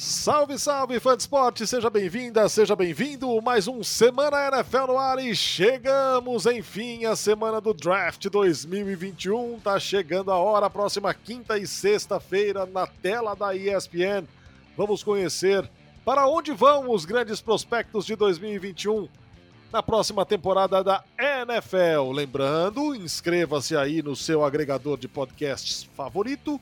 [0.00, 1.66] Salve, salve, fã de esporte!
[1.66, 3.42] Seja bem-vinda, seja bem-vindo!
[3.42, 9.58] Mais um Semana NFL no ar e chegamos, enfim, à semana do Draft 2021.
[9.58, 14.24] Tá chegando a hora, próxima quinta e sexta-feira, na tela da ESPN.
[14.76, 15.68] Vamos conhecer
[16.04, 19.08] para onde vão os grandes prospectos de 2021
[19.72, 22.12] na próxima temporada da NFL.
[22.12, 26.60] Lembrando, inscreva-se aí no seu agregador de podcasts favorito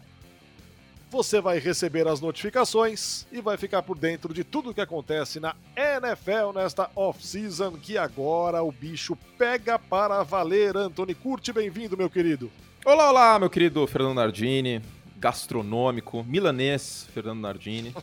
[1.17, 5.57] você vai receber as notificações e vai ficar por dentro de tudo que acontece na
[5.75, 10.77] NFL nesta off-season que agora o bicho pega para valer.
[10.77, 12.53] Anthony Curte, bem-vindo, meu querido.
[12.85, 14.83] Olá, olá, meu querido Fernando Nardini,
[15.17, 17.95] gastronômico, milanês Fernando Nardini.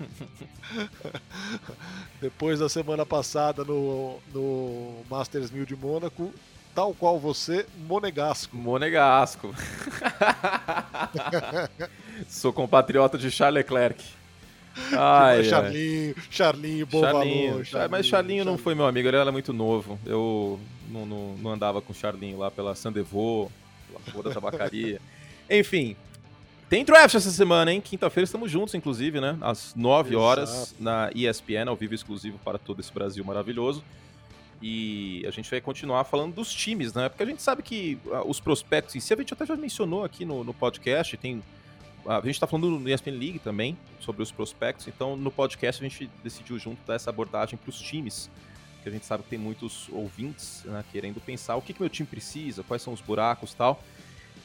[2.18, 6.32] Depois da semana passada no, no Masters 1000 de Mônaco,
[6.80, 8.56] tal qual você, monegasco.
[8.56, 9.54] Monegasco.
[12.26, 14.02] Sou compatriota de Charles Leclerc.
[14.96, 17.50] Ai, Charlinho, Charlinho, bom Charlinho.
[17.50, 17.64] valor.
[17.66, 19.98] Charlinho, mas Charlinho, não foi meu amigo, ele era muito novo.
[20.06, 23.52] Eu não, não, não andava com Charlinho lá pela Sandevô,
[23.86, 25.02] pela rua da tabacaria.
[25.50, 25.94] Enfim,
[26.70, 27.82] tem draft essa semana, hein?
[27.82, 29.36] Quinta-feira estamos juntos, inclusive, né?
[29.42, 30.74] Às 9 horas Exato.
[30.78, 33.84] na ESPN, ao vivo exclusivo para todo esse Brasil maravilhoso.
[34.62, 37.08] E a gente vai continuar falando dos times, né?
[37.08, 40.04] Porque a gente sabe que uh, os prospectos em si, a gente até já mencionou
[40.04, 41.42] aqui no, no podcast, tem.
[42.06, 45.88] A gente está falando no ESPN League também sobre os prospectos, então no podcast a
[45.88, 48.30] gente decidiu junto dar essa abordagem para os times,
[48.82, 51.90] que a gente sabe que tem muitos ouvintes né, querendo pensar o que, que meu
[51.90, 53.82] time precisa, quais são os buracos tal.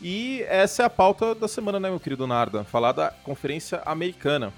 [0.01, 2.65] E essa é a pauta da semana, né, meu querido Narda?
[2.65, 4.51] Falar da Conferência Americana.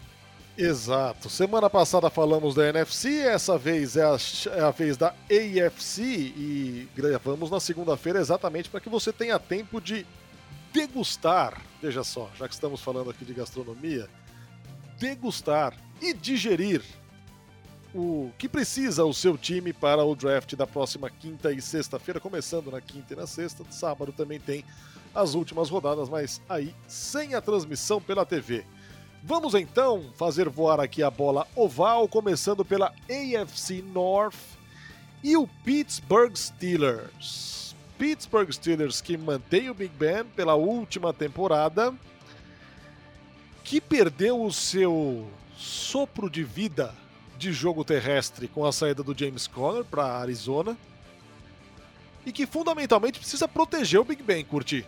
[0.57, 1.29] Exato.
[1.29, 4.17] Semana passada falamos da NFC, essa vez é a,
[4.55, 9.79] é a vez da AFC e gravamos na segunda-feira exatamente para que você tenha tempo
[9.79, 10.03] de
[10.73, 14.09] degustar, veja só, já que estamos falando aqui de gastronomia,
[14.97, 16.81] degustar e digerir
[17.93, 22.71] o que precisa o seu time para o draft da próxima quinta e sexta-feira, começando
[22.71, 23.63] na quinta e na sexta.
[23.69, 24.65] Sábado também tem
[25.13, 28.65] as últimas rodadas, mas aí sem a transmissão pela TV.
[29.27, 34.37] Vamos então fazer voar aqui a bola oval, começando pela AFC North
[35.21, 37.75] e o Pittsburgh Steelers.
[37.99, 41.93] Pittsburgh Steelers que mantém o Big Ben pela última temporada,
[43.65, 45.27] que perdeu o seu
[45.57, 46.95] sopro de vida
[47.37, 50.77] de jogo terrestre com a saída do James Conner para Arizona
[52.25, 54.85] e que fundamentalmente precisa proteger o Big Ben, curtir.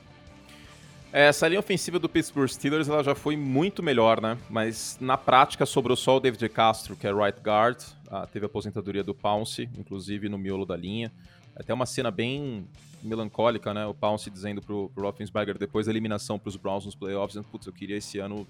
[1.12, 4.38] Essa linha ofensiva do Pittsburgh Steelers ela já foi muito melhor, né?
[4.47, 7.81] Mas na prática sobrou só o David Castro, que é right guard.
[8.12, 11.12] Ah, teve a aposentadoria do Pounce, inclusive no miolo da linha.
[11.56, 12.68] Até uma cena bem
[13.02, 13.88] melancólica, né?
[13.88, 17.66] O Pounce dizendo pro, pro Roethlisberger depois da eliminação para os Browns nos playoffs, putz,
[17.66, 18.47] eu queria esse ano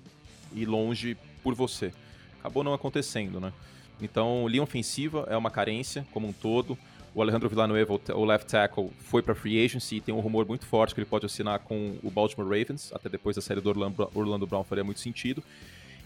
[0.54, 1.94] ir longe por você.
[2.40, 3.54] Acabou não acontecendo, né?
[4.02, 6.78] Então, linha ofensiva é uma carência como um todo.
[7.20, 10.66] O Alejandro Villanueva, o left tackle, foi para free agency e tem um rumor muito
[10.66, 14.10] forte que ele pode assinar com o Baltimore Ravens, até depois da saída do Orlando,
[14.16, 15.44] Orlando Brown faria muito sentido.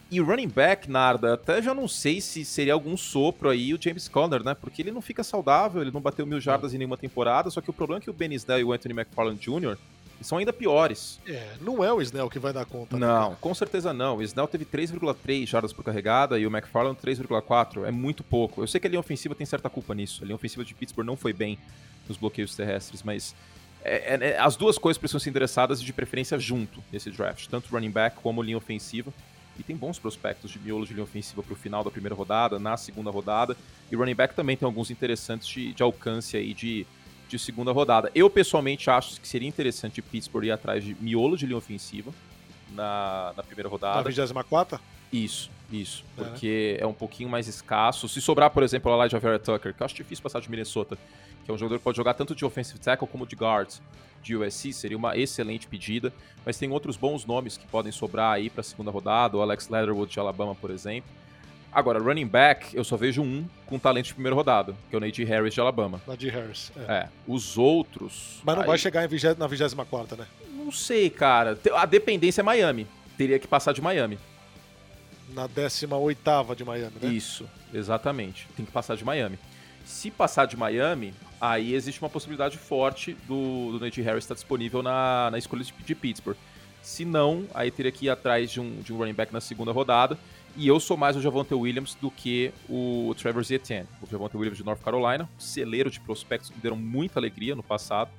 [0.10, 4.08] E running back, Narda, até já não sei se seria algum sopro aí o James
[4.08, 4.56] Conner, né?
[4.56, 7.70] Porque ele não fica saudável, ele não bateu mil jardas em nenhuma temporada, só que
[7.70, 9.78] o problema é que o Ben Snell e o Anthony McFarland Jr
[10.24, 11.20] são ainda piores.
[11.28, 12.98] É, não é o Snell que vai dar conta.
[12.98, 13.38] Né, não, né?
[13.40, 14.18] com certeza não.
[14.18, 17.86] O Snell teve 3,3 jardas por carregada e o McFarland 3,4.
[17.86, 18.62] É muito pouco.
[18.62, 20.24] Eu sei que a linha ofensiva tem certa culpa nisso.
[20.24, 21.60] A linha ofensiva de Pittsburgh não foi bem
[22.08, 23.36] nos bloqueios terrestres, mas
[23.84, 27.48] é, é, é as duas coisas precisam ser endereçadas e de preferência junto nesse draft,
[27.48, 29.14] tanto running back como linha ofensiva.
[29.58, 32.58] E tem bons prospectos de miolo de linha ofensiva para o final da primeira rodada,
[32.58, 33.56] na segunda rodada.
[33.92, 36.88] E running back também tem alguns interessantes de, de alcance aí de
[37.34, 38.12] de segunda rodada.
[38.14, 42.14] Eu, pessoalmente, acho que seria interessante Pittsburgh ir atrás de miolo de linha ofensiva
[42.72, 43.96] na, na primeira rodada.
[43.96, 44.80] Na 24?
[45.12, 46.04] Isso, isso.
[46.16, 46.24] É.
[46.24, 48.08] Porque é um pouquinho mais escasso.
[48.08, 50.96] Se sobrar, por exemplo, a Elijah Vera Tucker, que eu acho difícil passar de Minnesota,
[51.44, 53.70] que é um jogador que pode jogar tanto de offensive tackle como de guard
[54.22, 56.14] de USC, seria uma excelente pedida.
[56.46, 59.70] Mas tem outros bons nomes que podem sobrar aí para a segunda rodada, o Alex
[59.70, 61.10] Leatherwood de Alabama, por exemplo.
[61.74, 65.02] Agora, running back, eu só vejo um com talento de primeira rodada, que é o
[65.02, 66.00] Najee Harris de Alabama.
[66.06, 66.94] Najee Harris, é.
[66.94, 67.10] é.
[67.28, 68.40] Os outros...
[68.44, 68.68] Mas não aí...
[68.68, 69.10] vai chegar em
[69.40, 70.28] na 24 né?
[70.56, 71.58] Não sei, cara.
[71.74, 72.88] A dependência é Miami.
[73.18, 74.20] Teria que passar de Miami.
[75.34, 77.10] Na 18 de Miami, né?
[77.10, 78.48] Isso, exatamente.
[78.56, 79.40] Tem que passar de Miami.
[79.84, 84.84] Se passar de Miami, aí existe uma possibilidade forte do, do Najee Harris estar disponível
[84.84, 86.38] na, na escolha de, de Pittsburgh.
[86.84, 89.72] Se não, aí teria que ir atrás de um, de um running back na segunda
[89.72, 90.20] rodada.
[90.56, 93.88] E eu sou mais o Javante Williams do que o Trevor Etienne.
[94.02, 98.12] O Javante Williams de North Carolina, celeiro de prospectos que deram muita alegria no passado.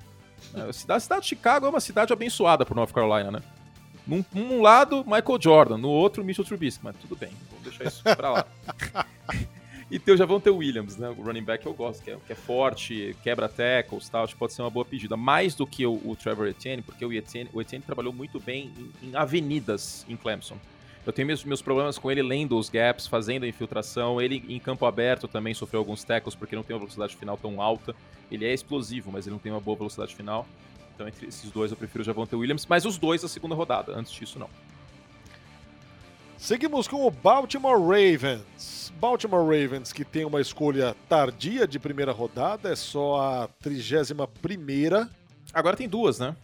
[0.53, 3.41] A cidade, a cidade de Chicago é uma cidade abençoada por North Carolina, né?
[4.05, 8.03] Num, num lado, Michael Jordan, no outro, Mitchell Trubisky, mas tudo bem, vamos deixar isso
[8.03, 8.45] pra lá.
[9.89, 11.09] e teu já vão ter Williams, né?
[11.09, 14.61] O running back eu gosto, que é, que é forte, quebra tackles tal, pode ser
[14.61, 15.17] uma boa pedida.
[15.17, 18.71] Mais do que o, o Trevor Etienne, porque o Etienne, o Etienne trabalhou muito bem
[18.77, 20.57] em, em avenidas em Clemson.
[21.05, 24.19] Eu tenho meus, meus problemas com ele lendo os gaps, fazendo a infiltração.
[24.19, 27.61] Ele em campo aberto também sofreu alguns tackles porque não tem uma velocidade final tão
[27.61, 27.95] alta.
[28.31, 30.47] Ele é explosivo, mas ele não tem uma boa velocidade final.
[30.95, 33.93] Então, entre esses dois, eu prefiro o Javonte Williams, mas os dois na segunda rodada.
[33.95, 34.49] Antes disso, não.
[36.37, 38.91] Seguimos com o Baltimore Ravens.
[38.99, 45.09] Baltimore Ravens, que tem uma escolha tardia de primeira rodada, é só a 31 primeira.
[45.53, 46.35] Agora tem duas, né?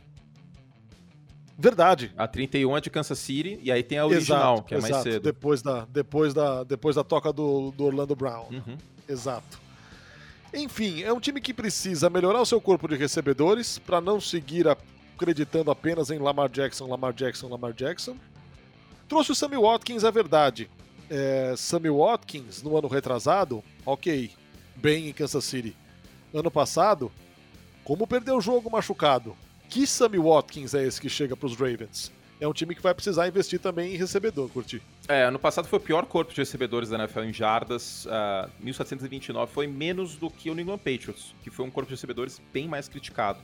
[1.61, 2.11] Verdade.
[2.17, 4.93] A 31 é de Kansas City e aí tem a original, exato, que é exato.
[4.93, 5.23] mais cedo.
[5.23, 8.47] Depois da, depois da, depois da toca do, do Orlando Brown.
[8.49, 8.77] Uhum.
[9.07, 9.61] Exato.
[10.51, 14.67] Enfim, é um time que precisa melhorar o seu corpo de recebedores para não seguir
[14.67, 18.17] acreditando apenas em Lamar Jackson, Lamar Jackson, Lamar Jackson.
[19.07, 20.67] Trouxe o Sammy Watkins, é verdade.
[21.11, 24.31] É, Sammy Watkins, no ano retrasado, ok,
[24.75, 25.77] bem em Kansas City.
[26.33, 27.11] Ano passado,
[27.83, 29.35] como perdeu o jogo machucado?
[29.71, 32.11] Que Sammy Watkins é esse que chega para os Ravens?
[32.41, 34.81] é um time que vai precisar investir também em recebedor, curtir.
[35.07, 38.05] É, ano passado foi o pior corpo de recebedores da NFL em jardas.
[38.07, 41.93] Uh, 1729 foi menos do que o New England Patriots, que foi um corpo de
[41.93, 43.39] recebedores bem mais criticado.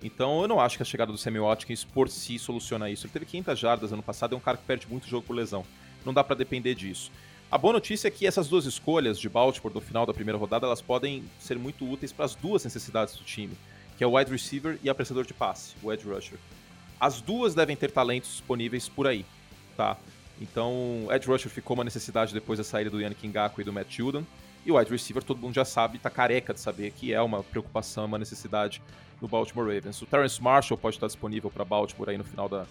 [0.00, 3.06] Então eu não acho que a chegada do Sammy Watkins por si soluciona isso.
[3.06, 5.64] Ele teve 500 jardas ano passado, é um cara que perde muito jogo por lesão.
[6.06, 7.10] Não dá para depender disso.
[7.50, 10.64] A boa notícia é que essas duas escolhas de Baltimore do final da primeira rodada,
[10.64, 13.56] elas podem ser muito úteis para as duas necessidades do time,
[13.98, 16.38] que é o wide receiver e apreciador de passe, o edge rusher.
[16.98, 19.26] As duas devem ter talentos disponíveis por aí,
[19.76, 19.96] tá?
[20.40, 23.90] Então, Edge Rusher ficou uma necessidade depois da saída do Yannick Ngaku e do Matt
[23.90, 24.24] Judon.
[24.64, 27.42] E o wide receiver, todo mundo já sabe, tá careca de saber que é uma
[27.42, 28.82] preocupação, uma necessidade
[29.20, 30.00] no Baltimore Ravens.
[30.00, 32.66] O Terrence Marshall pode estar disponível para Baltimore aí no final da,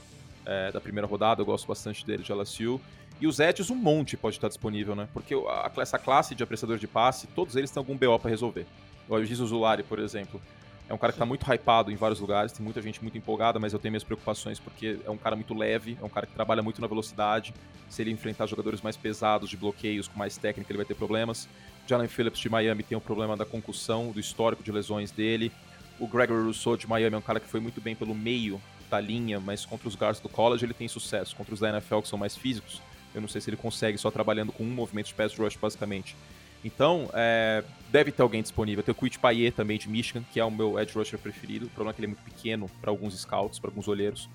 [0.46, 2.80] é, da primeira rodada, eu gosto bastante dele de LSU.
[3.20, 5.10] E os Edges, um monte pode estar disponível, né?
[5.12, 8.66] Porque a, essa classe de apreciador de passe, todos eles têm algum BO para resolver.
[9.10, 10.40] O Jesus Zulari, por exemplo,
[10.90, 13.60] é um cara que está muito hypado em vários lugares, tem muita gente muito empolgada,
[13.60, 16.34] mas eu tenho minhas preocupações porque é um cara muito leve, é um cara que
[16.34, 17.54] trabalha muito na velocidade.
[17.90, 21.48] Se ele enfrentar jogadores mais pesados, de bloqueios, com mais técnica, ele vai ter problemas.
[21.86, 25.52] Jalen Phillips de Miami tem o um problema da concussão, do histórico de lesões dele.
[26.00, 29.00] O Gregory Rousseau de Miami é um cara que foi muito bem pelo meio da
[29.00, 31.36] linha, mas contra os guards do college ele tem sucesso.
[31.36, 32.82] Contra os da NFL, que são mais físicos,
[33.14, 36.16] eu não sei se ele consegue só trabalhando com um movimento de pass rush, basicamente.
[36.64, 38.84] Então, é, deve ter alguém disponível.
[38.84, 41.68] Tem o Quit Payet também de Michigan, que é o meu edge rusher preferido.
[41.68, 44.30] O problema é que ele é muito pequeno para alguns scouts, para alguns olheiros.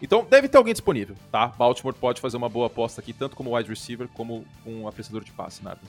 [0.00, 1.48] Então, deve ter alguém disponível, tá?
[1.48, 5.32] Baltimore pode fazer uma boa aposta aqui, tanto como wide receiver, como um apreciador de
[5.32, 5.80] passe, nada.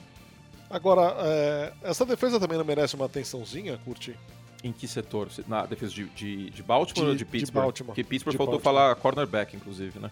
[0.68, 4.16] Agora, é, essa defesa também não merece uma atençãozinha, Curti?
[4.62, 5.28] Em que setor?
[5.48, 7.62] Na defesa de, de, de Baltimore de, ou de Pittsburgh?
[7.62, 7.86] De Baltimore.
[7.86, 8.74] Porque Pittsburgh de faltou Baltimore.
[8.82, 10.10] falar cornerback, inclusive, né?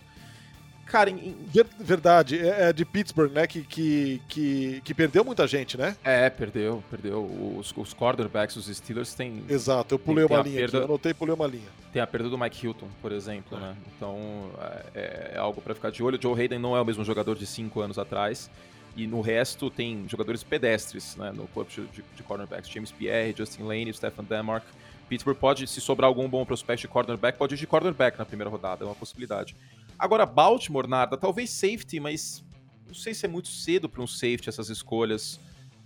[0.88, 1.36] Cara, em...
[1.78, 3.46] verdade, é, é de Pittsburgh, né?
[3.46, 5.96] Que, que, que, que, perdeu muita gente, né?
[6.02, 7.24] É, perdeu, perdeu.
[7.58, 9.44] Os, os quarterbacks, os Steelers têm.
[9.48, 10.78] Exato, eu pulei tem, uma tem linha perda...
[10.78, 11.68] aqui, eu anotei e pulei uma linha.
[11.92, 13.76] Tem a perda do Mike Hilton, por exemplo, né?
[13.94, 14.50] Então
[14.94, 16.18] é, é algo para ficar de olho.
[16.20, 18.50] Joe Hayden não é o mesmo jogador de cinco anos atrás.
[18.96, 21.30] E no resto tem jogadores pedestres, né?
[21.32, 22.70] No corpo de, de, de cornerbacks.
[22.70, 24.64] James Pierre, Justin Lane, Stephen Denmark.
[25.08, 28.50] Pittsburgh pode, se sobrar algum bom prospect de cornerback, pode ir de cornerback na primeira
[28.50, 29.56] rodada, é uma possibilidade.
[29.98, 32.44] Agora, Baltimore, nada, talvez safety, mas
[32.86, 35.40] não sei se é muito cedo para um safety essas escolhas.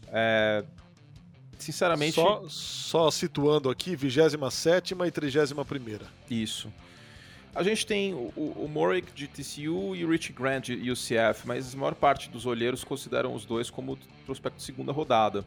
[0.08, 0.64] É...
[1.58, 2.14] Sinceramente.
[2.14, 5.64] Só, só situando aqui, 27 e 31.
[6.28, 6.72] Isso.
[7.54, 11.74] A gente tem o, o Morick de TCU e o Rich Grant de UCF, mas
[11.74, 15.44] a maior parte dos olheiros consideram os dois como prospecto de segunda rodada.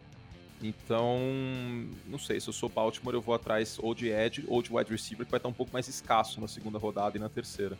[0.61, 1.19] Então,
[2.05, 4.91] não sei, se eu sou Baltimore, eu vou atrás ou de Edge ou de wide
[4.91, 7.77] receiver, que vai estar um pouco mais escasso na segunda rodada e na terceira.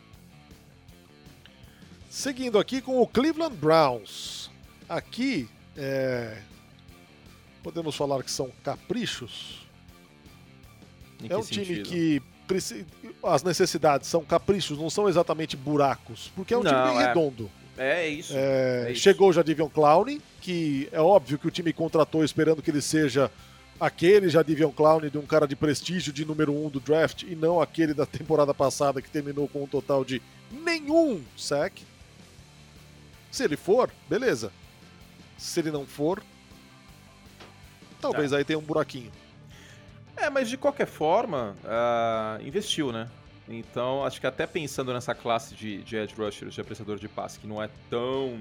[2.16, 4.50] Seguindo aqui com o Cleveland Browns.
[4.88, 5.46] Aqui,
[5.76, 6.38] é...
[7.62, 9.68] podemos falar que são caprichos.
[11.22, 11.82] Em é um sentido?
[11.82, 12.22] time que
[13.22, 17.06] as necessidades são caprichos, não são exatamente buracos, porque é um Não, time bem é.
[17.08, 17.50] redondo.
[17.76, 18.32] É isso.
[18.34, 19.02] É, é isso.
[19.02, 23.30] chegou o Jadivion Clown, que é óbvio que o time contratou esperando que ele seja
[23.78, 27.60] aquele Jadivion Clown de um cara de prestígio de número um do draft e não
[27.60, 31.84] aquele da temporada passada que terminou com um total de nenhum sack.
[33.36, 34.50] Se ele for, beleza.
[35.36, 36.22] Se ele não for,
[38.00, 39.12] talvez aí tenha um buraquinho.
[40.16, 43.10] É, mas de qualquer forma, ah, investiu, né?
[43.46, 47.38] Então, acho que até pensando nessa classe de, de edge rushers, de apreciador de passe,
[47.38, 48.40] que não é tão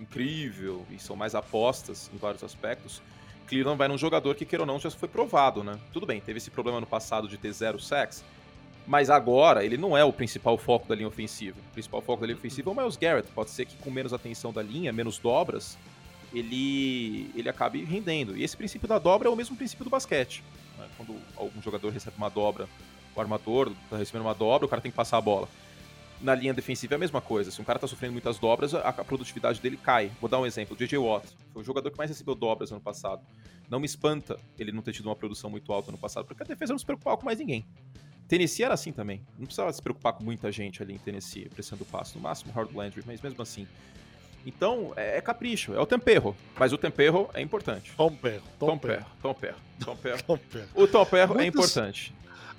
[0.00, 3.02] incrível e são mais apostas em vários aspectos,
[3.46, 5.78] Cleveland vai num jogador que, queira ou não, já foi provado, né?
[5.92, 8.24] Tudo bem, teve esse problema no passado de ter zero sacks,
[8.86, 11.58] Mas agora ele não é o principal foco da linha ofensiva.
[11.70, 13.30] O principal foco da linha ofensiva é o Miles Garrett.
[13.32, 15.78] Pode ser que com menos atenção da linha, menos dobras,
[16.32, 18.36] ele, ele acabe rendendo.
[18.36, 20.42] E esse princípio da dobra é o mesmo princípio do basquete.
[20.78, 20.88] Né?
[20.96, 22.68] Quando algum jogador recebe uma dobra,
[23.14, 25.48] o armador está recebendo uma dobra, o cara tem que passar a bola.
[26.20, 27.50] Na linha defensiva é a mesma coisa.
[27.50, 30.10] Se um cara está sofrendo muitas dobras, a, produtividade dele cai.
[30.20, 30.76] Vou dar um exemplo.
[30.76, 30.98] O J.J.
[30.98, 33.22] Watt foi o jogador que mais recebeu dobras ano passado.
[33.70, 36.46] Não me espanta ele não ter tido uma produção muito alta ano passado, porque a
[36.46, 37.64] defesa não se preocupava com mais ninguém.
[38.30, 39.20] Tennessee era assim também.
[39.36, 42.16] Não precisava se preocupar com muita gente ali em Tennessee, pressionando o passo.
[42.16, 43.66] No máximo, Hard Landry, mas mesmo assim.
[44.46, 46.36] Então, é, é, capricho, é o temperro.
[46.56, 47.92] Mas o temperro é importante.
[47.96, 48.42] Tom Perro.
[48.56, 49.06] Tom, Perro.
[49.20, 49.58] Tom Perro.
[50.24, 50.68] Tom Perro.
[50.76, 52.14] O Tom Perro é importante.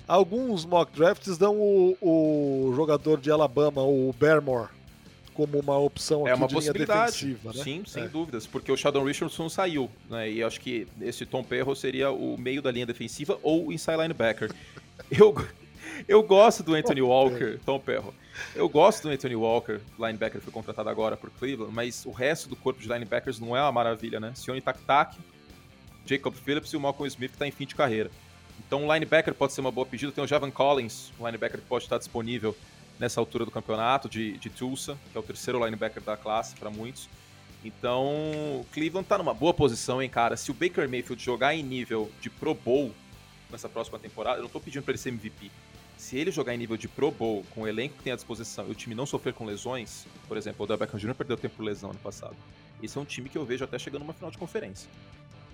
[0.06, 4.68] Alguns mock drafts dão o, o jogador de Alabama, o Barrymore,
[5.32, 7.12] como uma opção é uma de possibilidade.
[7.12, 7.64] defensiva, né?
[7.64, 8.08] Sim, sem é.
[8.08, 10.30] dúvidas, porque o Sheldon Richardson saiu, né?
[10.30, 13.96] E acho que esse Tom Perro seria o meio da linha defensiva ou o inside
[13.96, 14.52] linebacker.
[15.10, 15.34] Eu,
[16.08, 18.14] eu gosto do Anthony Walker, Tom Perro.
[18.54, 22.56] Eu gosto do Anthony Walker, linebacker foi contratado agora por Cleveland, mas o resto do
[22.56, 24.32] corpo de linebackers não é uma maravilha, né?
[24.34, 25.18] Sione Tak,
[26.06, 28.10] Jacob Phillips e o Malcolm Smith que está em fim de carreira.
[28.66, 30.12] Então, um linebacker pode ser uma boa pedida.
[30.12, 32.56] Tem o Javan Collins, um linebacker que pode estar disponível
[32.98, 36.70] nessa altura do campeonato, de, de Tulsa, que é o terceiro linebacker da classe para
[36.70, 37.08] muitos.
[37.64, 40.36] Então, Cleveland está numa boa posição, hein, cara.
[40.36, 42.92] Se o Baker Mayfield jogar em nível de Pro Bowl
[43.50, 45.50] nessa próxima temporada, eu não estou pedindo para ele ser MVP.
[46.02, 48.66] Se ele jogar em nível de Pro Bowl, com o elenco que tem à disposição
[48.66, 51.14] e o time não sofrer com lesões, por exemplo, o Del Beckham Jr.
[51.14, 52.34] perdeu tempo por lesão ano passado.
[52.82, 54.90] Esse é um time que eu vejo até chegando numa final de conferência.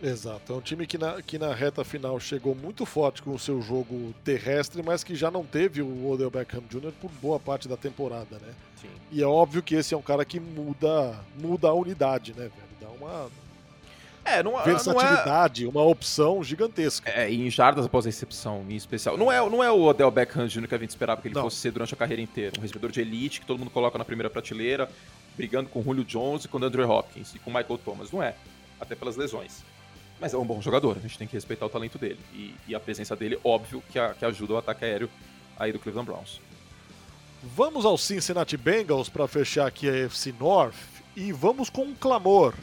[0.02, 3.38] Exato, é um time que na, que na reta final chegou muito forte com o
[3.38, 6.92] seu jogo terrestre, mas que já não teve o Odell Beckham Jr.
[6.98, 8.54] por boa parte da temporada, né?
[8.80, 8.88] Sim.
[9.12, 12.68] E é óbvio que esse é um cara que muda, muda a unidade, né, velho?
[12.80, 13.30] Dá uma
[14.28, 15.74] é, não, versatilidade, não é...
[15.74, 17.10] uma opção gigantesca.
[17.10, 19.16] É, em jardas após a recepção, em especial.
[19.16, 20.66] Não é, não é o Odell Beckham Jr.
[20.68, 21.42] que a gente esperava que ele não.
[21.42, 22.52] fosse ser durante a carreira inteira.
[22.58, 24.88] Um recebedor de elite que todo mundo coloca na primeira prateleira,
[25.36, 28.10] brigando com Julio Jones e com Andrew Hopkins e com Michael Thomas.
[28.10, 28.34] Não é.
[28.80, 29.64] Até pelas lesões.
[30.20, 32.18] Mas é um bom jogador, a gente tem que respeitar o talento dele.
[32.32, 35.08] E, e a presença dele, óbvio, que, a, que ajuda o ataque aéreo
[35.56, 36.40] aí do Cleveland Browns.
[37.54, 40.74] Vamos ao Cincinnati Bengals para fechar aqui a FC North
[41.14, 42.54] e vamos com um clamor.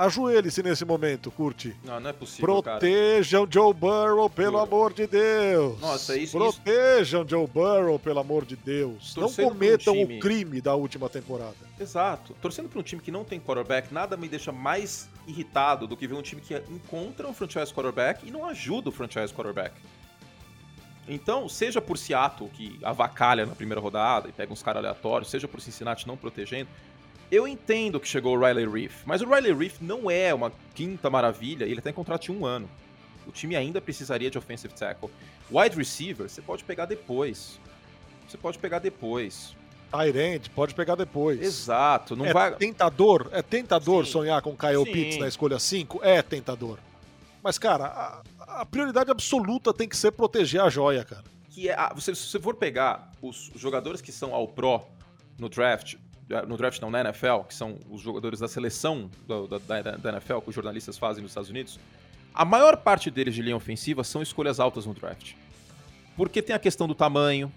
[0.00, 1.76] Ajoelhe-se nesse momento, curte.
[1.84, 2.62] Não, não é possível.
[2.62, 3.52] Protejam cara.
[3.52, 4.62] Joe Burrow, pelo Juro.
[4.62, 5.78] amor de Deus.
[5.78, 6.38] Nossa, isso.
[6.38, 7.30] Protejam isso...
[7.30, 9.12] Joe Burrow, pelo amor de Deus.
[9.12, 10.16] Torcendo não cometam um time...
[10.16, 11.54] o crime da última temporada.
[11.78, 12.34] Exato.
[12.40, 16.06] Torcendo para um time que não tem quarterback, nada me deixa mais irritado do que
[16.06, 19.74] ver um time que encontra um franchise quarterback e não ajuda o franchise quarterback.
[21.06, 25.46] Então, seja por Seattle, que avacalha na primeira rodada e pega uns caras aleatórios, seja
[25.46, 26.70] por Cincinnati não protegendo,
[27.30, 31.08] eu entendo que chegou o Riley Reef, mas o Riley Reef não é uma quinta
[31.08, 32.68] maravilha ele tem contrato de um ano.
[33.26, 35.10] O time ainda precisaria de offensive tackle.
[35.50, 37.60] Wide receiver, você pode pegar depois.
[38.28, 39.54] Você pode pegar depois.
[39.90, 41.40] Tyrant, pode pegar depois.
[41.40, 42.14] Exato.
[42.16, 42.54] Não é vai...
[42.56, 44.12] tentador, é tentador Sim.
[44.12, 44.92] sonhar com Kyle Sim.
[44.92, 46.00] Pitts na escolha 5?
[46.02, 46.78] É tentador.
[47.42, 48.22] Mas, cara, a,
[48.60, 51.24] a, prioridade absoluta tem que ser proteger a joia, cara.
[51.48, 54.82] Que é, a, você, se você for pegar os jogadores que são ao pro
[55.38, 55.96] no draft,
[56.46, 60.38] no draft não, na NFL, que são os jogadores da seleção da, da, da, NFL
[60.38, 61.78] que os jornalistas fazem nos Estados Unidos,
[62.32, 65.34] a maior parte deles de linha ofensiva são escolhas altas no draft.
[66.16, 67.52] Porque tem a questão do tamanho,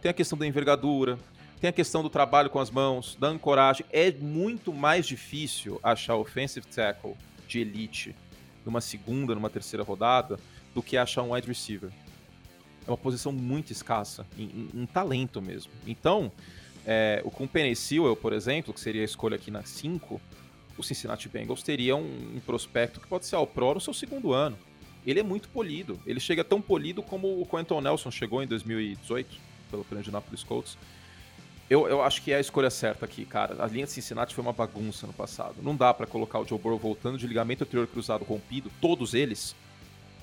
[0.00, 1.18] tem a questão da envergadura,
[1.60, 3.84] tem a questão do trabalho com as mãos, da ancoragem.
[3.90, 7.14] É muito mais difícil achar offensive tackle
[7.46, 8.14] de elite
[8.64, 10.38] numa segunda, numa terceira rodada,
[10.74, 11.90] do que achar um wide receiver.
[12.86, 15.72] É uma posição muito escassa, em, em, em talento mesmo.
[15.86, 16.32] Então,
[16.86, 20.20] é, o com Penny Sewell, por exemplo, que seria a escolha aqui na 5,
[20.76, 24.32] o Cincinnati Bengals teria um, um, prospecto que pode ser ao Pro no seu segundo
[24.32, 24.58] ano.
[25.06, 25.98] Ele é muito polido.
[26.06, 29.36] Ele chega tão polido como o Quentin Nelson chegou em 2018,
[29.70, 30.76] pelo Indianapolis Colts.
[31.68, 33.62] Eu, eu acho que é a escolha certa aqui, cara.
[33.62, 35.56] A linha de Cincinnati foi uma bagunça no passado.
[35.62, 39.54] Não dá para colocar o Joe Burrow voltando de ligamento anterior cruzado rompido, todos eles,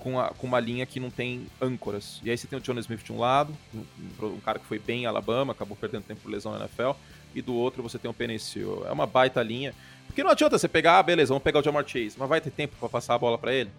[0.02, 2.20] com, a, com uma linha que não tem âncoras.
[2.24, 4.78] E aí você tem o John Smith de um lado, um, um, cara que foi
[4.78, 6.90] bem em Alabama, acabou perdendo tempo por lesão na NFL,
[7.32, 8.84] e do outro você tem o Penicil.
[8.84, 9.72] É uma baita linha.
[10.06, 12.50] Porque não adianta você pegar, ah, beleza, vamos pegar o Jamar Chase, mas vai ter
[12.50, 13.70] tempo para passar a bola para ele?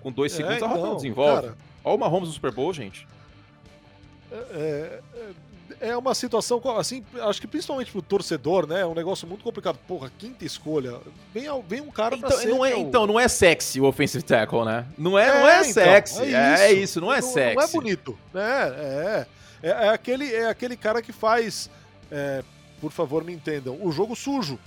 [0.00, 1.42] Com dois é, segundos então, a rota não desenvolve.
[1.42, 3.06] Cara, Olha o Mahomes no Super Bowl, gente.
[4.32, 5.30] É, é,
[5.80, 8.80] é uma situação, assim, acho que principalmente pro torcedor, né?
[8.80, 9.78] É um negócio muito complicado.
[9.86, 10.98] Porra, quinta escolha.
[11.32, 14.86] Vem, vem um cara então, não é, Então, não é sexy o offensive tackle, né?
[14.96, 16.22] Não é, é não é então, sexy.
[16.22, 16.62] É, é isso.
[16.62, 17.56] é isso, não é não, sexy.
[17.56, 18.18] Não é bonito.
[18.32, 18.42] né?
[18.42, 19.26] é,
[19.62, 21.70] é, é, aquele, é aquele cara que faz,
[22.10, 22.42] é,
[22.80, 24.58] por favor, me entendam, o jogo sujo.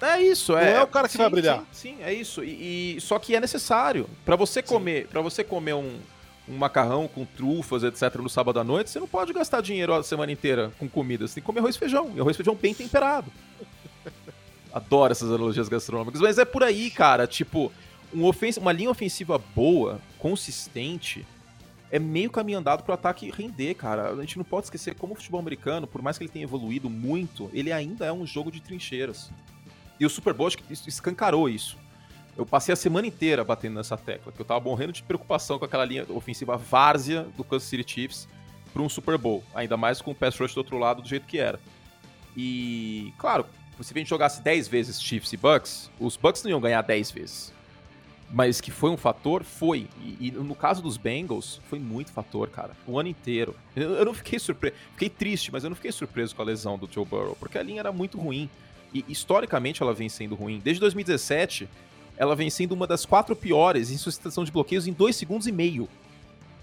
[0.00, 0.72] É isso, é.
[0.72, 1.58] Não é o cara que sim, vai brilhar.
[1.70, 2.42] Sim, sim, é isso.
[2.42, 6.00] E, e, só que é necessário para você comer, para você comer um
[6.48, 10.02] um macarrão com trufas, etc., no sábado à noite, você não pode gastar dinheiro a
[10.02, 11.26] semana inteira com comida.
[11.26, 12.12] Você tem que comer arroz e feijão.
[12.14, 13.30] E arroz e feijão bem temperado.
[14.72, 16.20] Adoro essas analogias gastronômicas.
[16.20, 17.26] Mas é por aí, cara.
[17.26, 17.72] Tipo,
[18.12, 21.24] um ofens uma linha ofensiva boa, consistente,
[21.90, 24.10] é meio caminho andado pro ataque render, cara.
[24.10, 26.88] A gente não pode esquecer como o futebol americano, por mais que ele tenha evoluído
[26.88, 29.30] muito, ele ainda é um jogo de trincheiras.
[30.00, 31.76] E o Super Bowl acho que escancarou isso.
[32.36, 35.64] Eu passei a semana inteira batendo nessa tecla, que eu tava morrendo de preocupação com
[35.64, 38.28] aquela linha ofensiva várzea do Kansas City Chiefs
[38.72, 41.26] para um Super Bowl, ainda mais com o pass rush do outro lado do jeito
[41.26, 41.60] que era.
[42.34, 43.44] E, claro,
[43.80, 47.10] se a gente jogasse 10 vezes Chiefs e Bucks, os Bucks não iam ganhar 10
[47.10, 47.52] vezes.
[48.30, 49.86] Mas que foi um fator, foi.
[50.00, 52.74] E, e, no caso dos Bengals, foi muito fator, cara.
[52.86, 53.54] O ano inteiro.
[53.76, 54.74] Eu, eu não fiquei surpreso.
[54.92, 57.62] Fiquei triste, mas eu não fiquei surpreso com a lesão do Joe Burrow, porque a
[57.62, 58.48] linha era muito ruim.
[58.94, 60.58] E historicamente ela vem sendo ruim.
[60.64, 61.68] Desde 2017,
[62.16, 65.52] ela vem sendo uma das quatro piores em sustentação de bloqueios em dois segundos e
[65.52, 65.88] meio.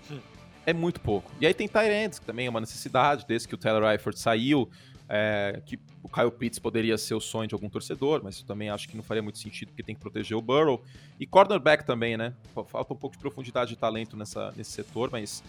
[0.09, 0.19] Hum.
[0.65, 1.31] É muito pouco.
[1.41, 4.69] E aí tem Tyrants, que também é uma necessidade, desde que o Taylor Eifert saiu,
[5.07, 8.69] é, que o Kyle Pitts poderia ser o sonho de algum torcedor, mas eu também
[8.69, 10.83] acho que não faria muito sentido, porque tem que proteger o Burrow.
[11.19, 12.33] E cornerback também, né?
[12.53, 15.43] Falta um pouco de profundidade de talento nessa, nesse setor, mas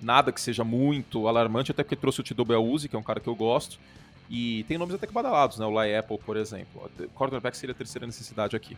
[0.00, 3.18] nada que seja muito alarmante, até porque trouxe o Tido Beluzzi, que é um cara
[3.18, 3.78] que eu gosto.
[4.30, 5.66] E tem nomes até que badalados, né?
[5.66, 6.88] O Lai Apple, por exemplo.
[7.14, 8.76] Cornerback seria a terceira necessidade aqui.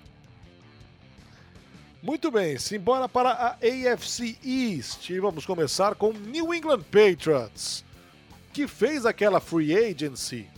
[2.03, 7.85] Muito bem, simbora para a AFC East e vamos começar com New England Patriots,
[8.53, 10.49] que fez aquela free agency,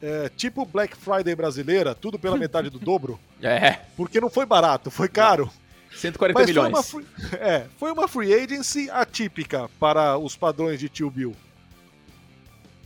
[0.00, 3.20] é, tipo Black Friday brasileira, tudo pela metade do dobro.
[3.42, 3.72] É.
[3.94, 5.50] Porque não foi barato, foi caro.
[5.94, 6.70] 140 Mas milhões.
[6.70, 11.36] Foi uma, free, é, foi uma free agency atípica para os padrões de Tio Bill.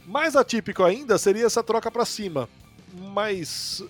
[0.05, 2.49] Mais atípico ainda seria essa troca para cima.
[2.93, 3.85] Mas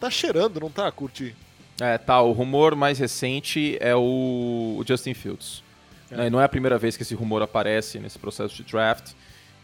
[0.00, 1.36] tá cheirando, não tá, Curti?
[1.80, 2.20] É, tá.
[2.20, 5.62] O rumor mais recente é o, Justin Fields.
[6.10, 6.28] É.
[6.28, 9.12] Não é a primeira vez que esse rumor aparece nesse processo de draft.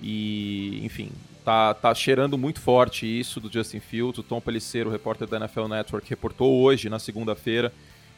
[0.00, 1.10] E, enfim,
[1.44, 4.18] tá, tá cheirando muito forte isso do Justin Fields.
[4.18, 7.72] O Tom Pellicer, o repórter da NFL Network, reportou hoje, na segunda-feira,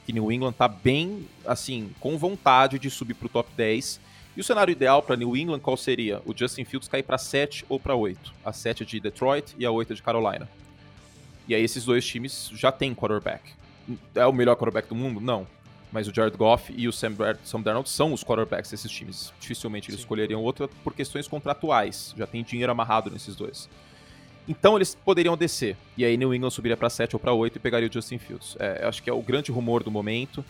[0.05, 4.01] que New England tá bem, assim, com vontade de subir pro top 10.
[4.37, 6.21] E o cenário ideal para New England qual seria?
[6.27, 8.35] O Justin Fields cair para 7 ou para 8.
[8.45, 10.47] A 7 de Detroit e a 8 de Carolina.
[11.49, 13.57] E aí esses dois times já têm quarterback
[14.15, 15.21] é o melhor quarterback do mundo?
[15.21, 15.47] Não.
[15.93, 19.33] Mas o Jared Goff e o Sam, Sam Darnold são os quarterbacks desses times.
[19.41, 20.05] Dificilmente eles Sim.
[20.05, 22.15] escolheriam outro por questões contratuais.
[22.17, 23.69] Já tem dinheiro amarrado nesses dois.
[24.49, 25.77] Então eles poderiam descer.
[25.97, 28.57] E aí New England subiria para 7 ou para 8 e pegaria o Justin Fields.
[28.59, 30.45] É, acho que é o grande rumor do momento.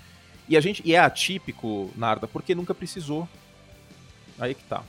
[0.48, 3.28] E a gente e é atípico, Narda, porque nunca precisou.
[4.38, 4.82] Aí que tá.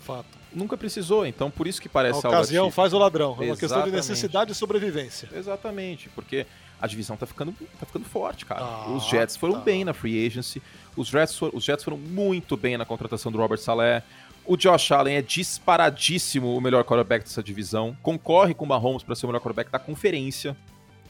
[0.00, 0.42] Fato.
[0.52, 3.30] Nunca precisou, então por isso que parece a ocasião faz o ladrão.
[3.30, 3.60] É uma Exatamente.
[3.60, 5.28] questão de necessidade e sobrevivência.
[5.32, 6.46] Exatamente, porque
[6.82, 8.60] a divisão tá ficando, tá ficando forte, cara.
[8.60, 9.60] Ah, os Jets foram tá.
[9.60, 10.60] bem na free agency,
[10.96, 14.02] os Jets, foram, os Jets foram muito bem na contratação do Robert Saleh.
[14.44, 17.96] O Josh Allen é disparadíssimo o melhor quarterback dessa divisão.
[18.02, 20.56] Concorre com o Mahomes para ser o melhor quarterback da conferência.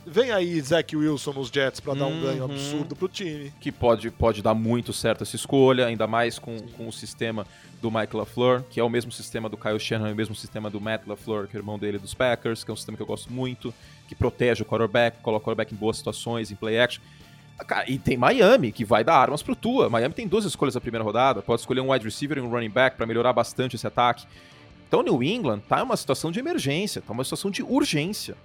[0.04, 2.22] Vem aí Zach Wilson nos Jets para dar um uhum.
[2.22, 3.50] ganho absurdo pro time.
[3.58, 7.46] Que pode, pode dar muito certo essa escolha, ainda mais com, com o sistema
[7.80, 10.80] do Mike LaFleur, que é o mesmo sistema do Kyle Shanahan, o mesmo sistema do
[10.80, 13.06] Matt LaFleur, que é o irmão dele dos Packers, que é um sistema que eu
[13.06, 13.72] gosto muito
[14.12, 17.03] que protege o quarterback, coloca o quarterback em boas situações, em play action.
[17.87, 19.88] E tem Miami, que vai dar armas pro Tua.
[19.88, 21.40] Miami tem duas escolhas na primeira rodada.
[21.40, 24.27] Pode escolher um wide receiver e um running back para melhorar bastante esse ataque.
[24.87, 28.37] Então, New England tá em uma situação de emergência, tá uma situação de urgência.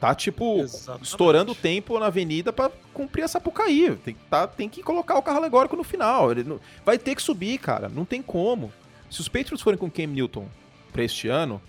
[0.00, 1.04] Tá, tipo, Exatamente.
[1.04, 3.96] estourando o tempo na avenida para cumprir essa Sapucaí.
[3.96, 6.30] Tem, tá, tem que colocar o carro alegórico no final.
[6.30, 7.88] Ele não, vai ter que subir, cara.
[7.88, 8.72] Não tem como.
[9.10, 10.46] Se os Patriots forem com Cam Newton
[10.92, 11.60] pra este ano,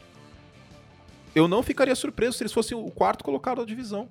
[1.35, 4.09] eu não ficaria surpreso se eles fossem o quarto colocado da divisão.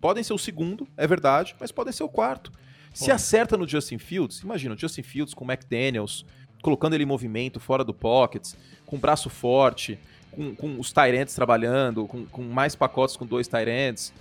[0.00, 2.52] Podem ser o segundo, é verdade, mas podem ser o quarto.
[2.94, 6.24] Se acerta no Justin Fields, imagina, o Justin Fields com o McDaniels,
[6.62, 8.54] colocando ele em movimento, fora do pocket,
[8.86, 9.98] com braço forte,
[10.30, 14.12] com, com os Tyrants trabalhando, com, com, mais pacotes com dois Tyrants.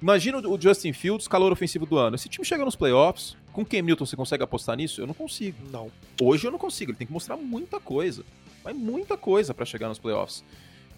[0.00, 2.16] Imagina o Justin Fields, calor ofensivo do ano.
[2.16, 5.00] Esse time chega nos playoffs, com Cam Newton você consegue apostar nisso?
[5.00, 5.56] Eu não consigo.
[5.70, 5.90] Não.
[6.20, 8.24] Hoje eu não consigo, ele tem que mostrar muita coisa.
[8.64, 10.44] Mas muita coisa para chegar nos playoffs.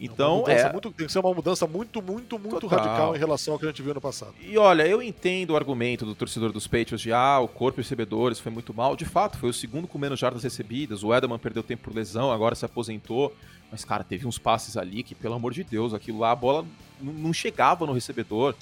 [0.00, 0.72] Então, é.
[0.72, 2.78] Muito, tem que ser uma mudança muito, muito, muito Total.
[2.78, 4.32] radical em relação ao que a gente viu no passado.
[4.40, 7.82] E olha, eu entendo o argumento do torcedor dos Patriots de ah, o corpo de
[7.82, 8.96] recebedores foi muito mal.
[8.96, 11.04] De fato, foi o segundo com menos jardas recebidas.
[11.04, 13.36] O Edelman perdeu tempo por lesão, agora se aposentou.
[13.70, 16.64] Mas, cara, teve uns passes ali que, pelo amor de Deus, aquilo lá, a bola
[16.98, 18.54] não chegava no recebedor.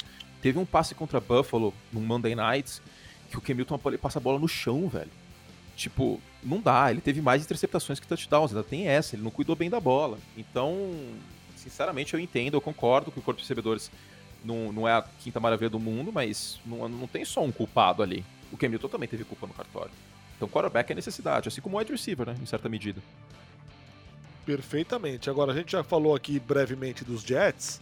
[0.43, 2.83] Teve um passe contra Buffalo no Monday Night
[3.31, 5.11] que o Kemilton passa a bola no chão, velho.
[5.77, 6.91] Tipo, não dá.
[6.91, 9.15] Ele teve mais interceptações que touchdowns, ainda tem essa.
[9.15, 10.19] Ele não cuidou bem da bola.
[10.37, 10.93] Então,
[11.57, 13.91] sinceramente, eu entendo, eu concordo que o corpo de recebedores
[14.45, 18.03] não, não é a quinta maravilha do mundo, mas não, não tem só um culpado
[18.03, 18.25] ali.
[18.53, 19.93] O Cam Newton também teve culpa no cartório.
[20.37, 23.03] Então, quarterback é necessidade, assim como o wide receiver, né, em certa medida.
[24.47, 25.29] Perfeitamente.
[25.29, 27.81] Agora, a gente já falou aqui brevemente dos Jets.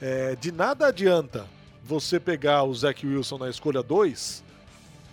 [0.00, 1.46] É, de nada adianta
[1.84, 4.42] você pegar o Zach Wilson na escolha 2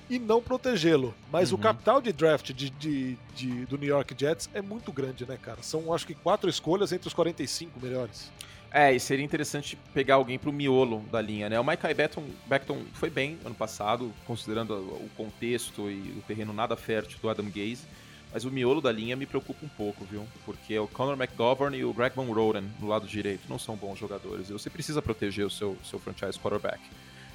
[0.10, 1.14] e não protegê-lo.
[1.32, 1.58] Mas uhum.
[1.58, 5.38] o capital de draft de, de, de, do New York Jets é muito grande, né,
[5.42, 5.62] cara?
[5.62, 8.32] São, acho que, quatro escolhas entre os 45 melhores.
[8.72, 11.60] É, e seria interessante pegar alguém pro miolo da linha, né?
[11.60, 16.76] O Micah Beckton, Beckton foi bem ano passado, considerando o contexto e o terreno nada
[16.76, 17.86] fértil do Adam Gaze.
[18.34, 20.28] Mas o miolo da linha me preocupa um pouco, viu?
[20.46, 23.98] Porque o Conor McGovern e o Greg Van Roden no lado direito não são bons
[23.98, 24.50] jogadores.
[24.50, 26.80] E você precisa proteger o seu, seu franchise quarterback.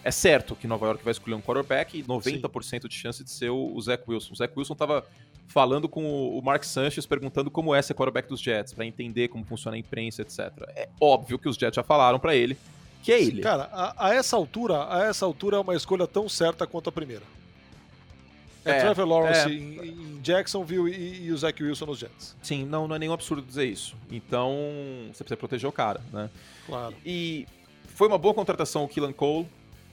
[0.04, 2.88] É certo que Nova York vai escolher um quarterback e 90% Sim.
[2.88, 4.32] de chance de ser o, o Zach Wilson.
[4.32, 5.04] O Zach Wilson estava
[5.46, 9.44] falando com o Mark Sanchez, perguntando como é ser quarterback dos Jets, para entender como
[9.44, 10.38] funciona a imprensa, etc.
[10.74, 12.56] É óbvio que os Jets já falaram para ele
[13.02, 13.42] que é ele.
[13.42, 16.92] Cara, a, a, essa altura, a essa altura é uma escolha tão certa quanto a
[16.92, 17.24] primeira.
[18.64, 19.52] É, é Trevor Lawrence é...
[19.52, 22.36] Em, em, Jacksonville e, e, o Zach Wilson nos Jets.
[22.40, 23.96] Sim, não, não é nenhum absurdo dizer isso.
[24.08, 24.54] Então,
[25.12, 26.30] você precisa proteger o cara, né?
[26.64, 26.94] Claro.
[27.04, 27.44] E
[27.88, 29.48] foi uma boa contratação o Killan Cole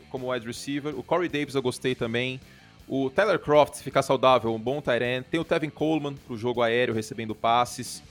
[0.09, 0.97] como wide receiver.
[0.97, 2.39] O Corey Davis eu gostei também.
[2.87, 5.25] O Tyler Croft, ficar saudável, um bom tight.
[5.29, 8.01] Tem o Tevin Coleman pro jogo aéreo, recebendo passes.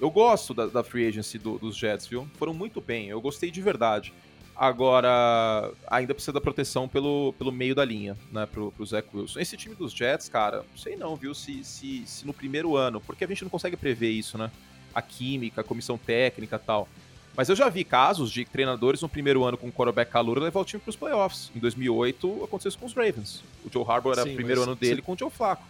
[0.00, 2.28] Eu gosto da, da free agency do, dos Jets, viu?
[2.38, 4.12] Foram muito bem, eu gostei de verdade.
[4.54, 9.38] Agora, ainda precisa da proteção pelo, pelo meio da linha, né, pro, pro Zach Wilson.
[9.38, 13.00] Esse time dos Jets, cara, não sei não, viu, se, se, se no primeiro ano,
[13.00, 14.50] porque a gente não consegue prever isso, né?
[14.92, 16.88] A química, a comissão técnica tal.
[17.36, 20.60] Mas eu já vi casos de treinadores no primeiro ano com o quarterback calor levar
[20.60, 21.50] o time para os playoffs.
[21.54, 23.44] Em 2008 aconteceu isso com os Ravens.
[23.64, 25.62] O Joe Harbour era Sim, o primeiro ano dele se, com o Joe Flacco.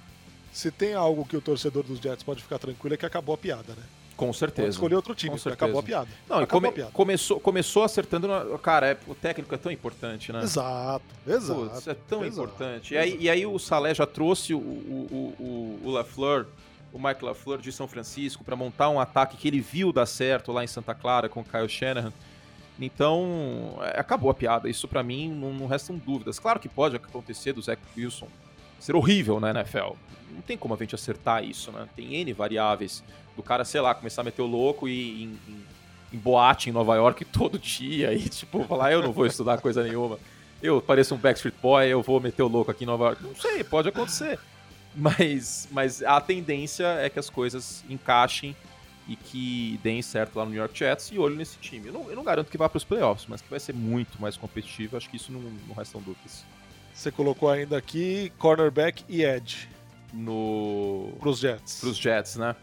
[0.52, 3.38] Se tem algo que o torcedor dos Jets pode ficar tranquilo é que acabou a
[3.38, 3.82] piada, né?
[4.18, 4.62] Com certeza.
[4.62, 6.08] Pode escolher outro time, acabou a piada.
[6.28, 6.90] Não, acabou come, a piada.
[6.90, 8.26] Começou, começou acertando.
[8.26, 10.42] Na, cara, é, o técnico é tão importante, né?
[10.42, 11.60] Exato, exato.
[11.70, 12.94] Putz, é tão exato, importante.
[12.94, 13.08] Exato.
[13.08, 16.46] E, aí, e aí o Salé já trouxe o, o, o, o LaFleur
[16.92, 20.52] o Mike LaFleur de São Francisco para montar um ataque que ele viu dar certo
[20.52, 22.12] lá em Santa Clara com o Kyle Shanahan.
[22.80, 24.68] Então, é, acabou a piada.
[24.68, 26.38] Isso para mim não, não restam dúvidas.
[26.38, 28.28] Claro que pode acontecer do Zach Wilson
[28.78, 29.94] ser horrível na NFL.
[30.30, 31.88] Não tem como a gente acertar isso, né?
[31.96, 33.02] Tem N variáveis.
[33.36, 35.64] Do cara, sei lá, começar a meter o louco e em, em,
[36.12, 39.82] em boate em Nova York todo dia e, tipo, falar, eu não vou estudar coisa
[39.82, 40.18] nenhuma.
[40.62, 43.22] Eu pareço um Backstreet Boy, eu vou meter o louco aqui em Nova York.
[43.22, 44.38] Não sei, pode acontecer.
[44.98, 48.56] Mas, mas a tendência é que as coisas encaixem
[49.06, 51.86] e que deem certo lá no New York Jets e olho nesse time.
[51.86, 54.20] Eu não, eu não garanto que vá para os playoffs, mas que vai ser muito
[54.20, 54.96] mais competitivo.
[54.96, 56.44] Acho que isso não, não restam dúvidas.
[56.92, 59.68] Você colocou ainda aqui cornerback e edge.
[60.12, 61.12] No...
[61.20, 61.80] Pros Jets.
[61.80, 62.56] Pros Jets, né?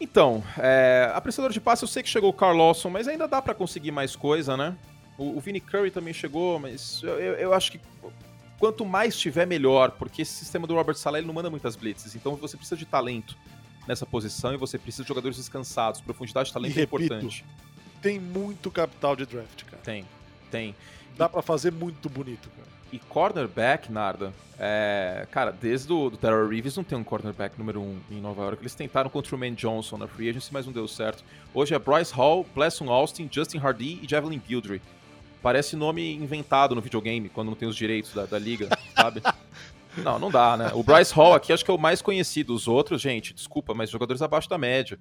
[0.00, 3.42] Então, é, apreciador de passe, eu sei que chegou o Carl Lawson, mas ainda dá
[3.42, 4.76] para conseguir mais coisa, né?
[5.16, 7.80] O, o Vinny Curry também chegou, mas eu, eu, eu, acho que
[8.58, 12.36] quanto mais tiver, melhor, porque esse sistema do Robert Saleh não manda muitas blitzes, então
[12.36, 13.36] você precisa de talento
[13.86, 16.00] nessa posição e você precisa de jogadores descansados.
[16.00, 17.44] Profundidade de talento e, é repito, importante.
[18.02, 19.82] Tem muito capital de draft, cara.
[19.82, 20.04] Tem,
[20.50, 20.74] tem.
[21.16, 21.28] Dá e...
[21.28, 22.68] para fazer muito bonito, cara.
[22.90, 25.26] E cornerback, Narda, é...
[25.30, 28.62] cara, desde o do Terror Reeves não tem um cornerback número um em Nova York.
[28.62, 31.22] Eles tentaram contra o Man Johnson na free agency, mas não deu certo.
[31.52, 34.80] Hoje é Bryce Hall, Blesson Austin, Justin Hardy e Javelin Guillory.
[35.42, 39.22] Parece nome inventado no videogame, quando não tem os direitos da, da liga, sabe?
[39.96, 40.70] Não, não dá, né?
[40.74, 42.54] O Bryce Hall aqui acho que é o mais conhecido.
[42.54, 44.96] Os outros, gente, desculpa, mas jogadores abaixo da média.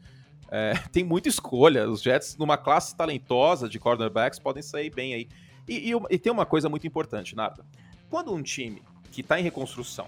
[0.50, 1.88] É, tem muita escolha.
[1.88, 5.28] Os Jets, numa classe talentosa de cornerbacks, podem sair bem aí.
[5.68, 7.64] E, e, e tem uma coisa muito importante, Nada.
[8.10, 10.08] Quando um time que está em reconstrução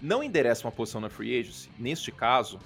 [0.00, 2.58] não endereça uma posição na free agency, neste caso,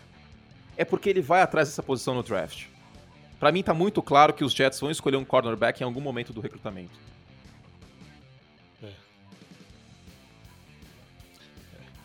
[0.77, 2.67] é porque ele vai atrás dessa posição no draft.
[3.45, 6.33] Para mim tá muito claro que os Jets vão escolher um cornerback em algum momento
[6.33, 6.99] do recrutamento.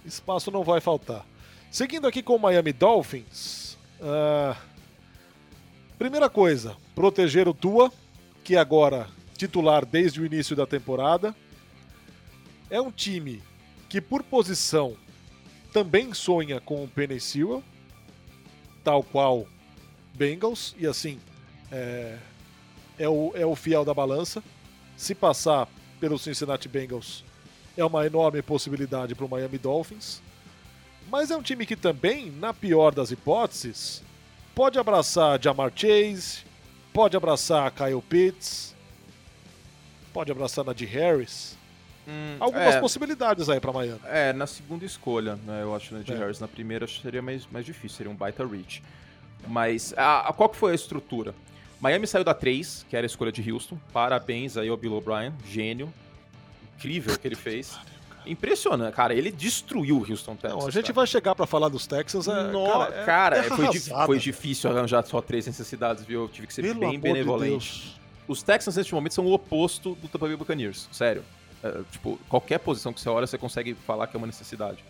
[0.04, 1.26] espaço não vai faltar.
[1.72, 3.78] Seguindo aqui com o Miami Dolphins.
[4.02, 4.54] Uh,
[5.98, 7.90] primeira coisa, proteger o Tua,
[8.44, 11.34] que é agora titular desde o início da temporada.
[12.70, 13.42] É um time
[13.88, 14.98] que, por posição,
[15.72, 17.64] também sonha com o Penny Sewell,
[18.84, 19.48] tal qual
[20.14, 21.18] Bengals, e assim,
[21.72, 22.18] é,
[22.98, 24.44] é, o, é o fiel da balança.
[24.98, 25.68] Se passar
[26.00, 27.24] pelo Cincinnati Bengals,
[27.78, 30.22] é uma enorme possibilidade para o Miami Dolphins.
[31.10, 34.04] Mas é um time que também, na pior das hipóteses,
[34.54, 36.44] pode abraçar Jamar Chase,
[36.94, 38.76] pode abraçar Kyle Pitts,
[40.14, 41.58] pode abraçar Najee Harris.
[42.08, 44.00] Hum, Algumas é, possibilidades aí para Miami.
[44.06, 46.18] É, na segunda escolha, né, eu acho Najee é.
[46.18, 46.40] Harris.
[46.40, 48.84] Na primeira seria mais, mais difícil, seria um baita reach.
[49.48, 51.34] Mas a, a, qual que foi a estrutura?
[51.80, 53.78] Miami saiu da 3, que era a escolha de Houston.
[53.94, 55.92] Parabéns aí ao Bill O'Brien, gênio
[56.78, 57.78] incrível que ele fez.
[58.26, 59.14] Impressionante, cara.
[59.14, 60.60] Ele destruiu o Houston Texans.
[60.62, 60.94] Não, a gente cara.
[60.94, 62.28] vai chegar pra falar dos Texans.
[62.28, 66.22] É, No- cara, é- cara, é foi, arrasada, foi difícil arranjar só três necessidades, viu?
[66.24, 67.82] Eu tive que ser Pelo bem de benevolente.
[67.82, 68.00] Deus.
[68.28, 70.88] Os Texans, neste momento, são o oposto do Tampa Bay Buccaneers.
[70.92, 71.24] Sério.
[71.64, 74.84] É, tipo, qualquer posição que você olha, você consegue falar que é uma necessidade.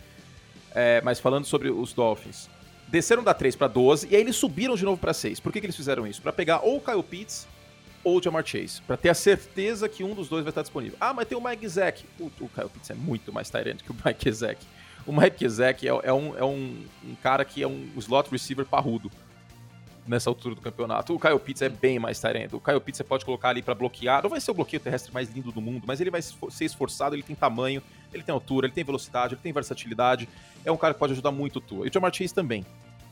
[0.76, 2.50] É, mas falando sobre os Dolphins.
[2.90, 5.40] Desceram da 3 para 12 e aí eles subiram de novo para 6.
[5.40, 6.22] Por que, que eles fizeram isso?
[6.22, 7.48] Para pegar ou o Kyle Pitts
[8.04, 8.82] ou o Jamar Chase.
[8.82, 10.98] Para ter a certeza que um dos dois vai estar disponível.
[11.00, 12.04] Ah, mas tem o Mike Zack.
[12.20, 14.66] O, o Kyle Pitts é muito mais Tyrant que o Mike Zack.
[15.06, 18.66] O Mike Zack é, é um, é um, um cara que é um slot receiver
[18.66, 19.12] parrudo
[20.10, 21.14] nessa altura do campeonato.
[21.14, 22.52] O Kyle Pitts é bem mais Tyrant.
[22.52, 24.24] O Kyle Pitts você pode colocar ali para bloquear.
[24.24, 27.16] Não vai ser o bloqueio terrestre mais lindo do mundo, mas ele vai ser esforçado,
[27.16, 30.28] ele tem tamanho, ele tem altura, ele tem velocidade, ele tem versatilidade.
[30.66, 31.86] É um cara que pode ajudar muito o Tua.
[31.86, 32.66] E o Jamar Chase também.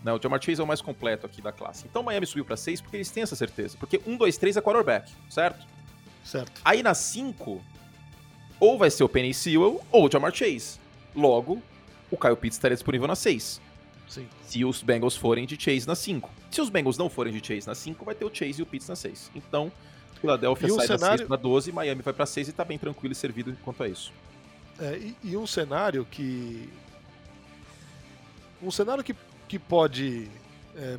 [0.04, 0.12] Né?
[0.12, 1.86] O Jamar Chase é o mais completo aqui da classe.
[1.88, 3.78] Então o Miami subiu para 6 porque eles têm essa certeza.
[3.80, 5.68] Porque 1, 2, 3 é quarterback, certo?
[6.26, 6.60] Certo.
[6.66, 7.62] Aí na 5,
[8.60, 10.80] ou vai ser o Penny Sewell ou o Jamar Chase.
[11.16, 11.62] Logo,
[12.10, 13.67] o Kyle Pitts estaria disponível na 6
[14.08, 14.28] Sim.
[14.44, 16.30] se os Bengals forem de Chase na 5.
[16.50, 18.66] Se os Bengals não forem de Chase na 5, vai ter o Chase e o
[18.66, 19.32] Pitts na 6.
[19.36, 19.72] Então,
[20.22, 22.78] Philadelphia E sai da cenário- 6 para 12, Miami vai para 6 e tá bem
[22.78, 24.12] tranquilo e servido quanto a isso.
[24.80, 26.70] É, e, e um cenário que.
[28.62, 29.16] Um cenário que,
[29.48, 30.28] que pode
[30.76, 30.98] é,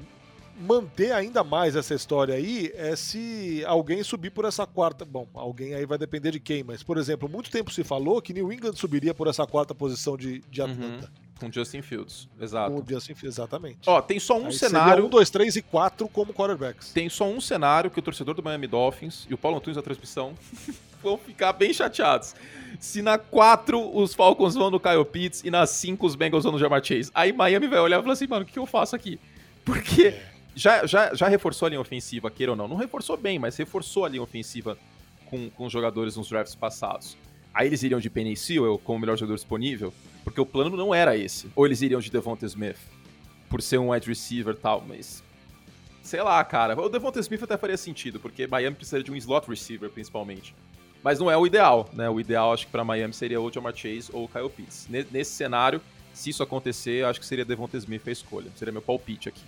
[0.60, 5.04] manter ainda mais essa história aí é se alguém subir por essa quarta.
[5.04, 8.32] Bom, alguém aí vai depender de quem, mas, por exemplo, muito tempo se falou que
[8.32, 11.00] New England subiria por essa quarta posição de, de Uhum.
[11.38, 12.84] Com Justin Fields, Com o exato.
[12.88, 13.78] Justin Fields, exatamente.
[13.86, 15.06] Ó, tem só um Aí cenário.
[15.06, 16.92] Um, dois, três e quatro como quarterbacks.
[16.92, 19.82] Tem só um cenário que o torcedor do Miami Dolphins e o Paulo Antunes da
[19.82, 20.34] transmissão
[21.02, 22.34] vão ficar bem chateados.
[22.80, 26.52] Se na 4 os Falcons vão no Kyle Pitts e na 5 os Bengals vão
[26.52, 27.10] no Jamar Chase.
[27.14, 29.18] Aí Miami vai olhar e falar assim, mano, o que, que eu faço aqui?
[29.64, 30.14] Porque
[30.54, 32.66] já, já, já reforçou a linha ofensiva, queira ou não.
[32.66, 34.76] Não reforçou bem, mas reforçou a linha ofensiva
[35.26, 37.16] com, com os jogadores nos drafts passados.
[37.58, 39.92] Aí eles iriam de Penny Sewell como o melhor jogador disponível,
[40.22, 41.50] porque o plano não era esse.
[41.56, 42.76] Ou eles iriam de Devonta Smith,
[43.50, 45.24] por ser um wide receiver e tal, mas
[46.00, 46.80] sei lá, cara.
[46.80, 50.54] O Devonta Smith até faria sentido, porque Miami precisa de um slot receiver, principalmente.
[51.02, 52.08] Mas não é o ideal, né?
[52.08, 54.86] O ideal, acho que pra Miami seria ou Jamar Chase ou Kyle Pitts.
[54.88, 55.80] Ne- Nesse cenário,
[56.14, 58.52] se isso acontecer, acho que seria Devonta Smith a escolha.
[58.54, 59.42] Seria meu palpite aqui.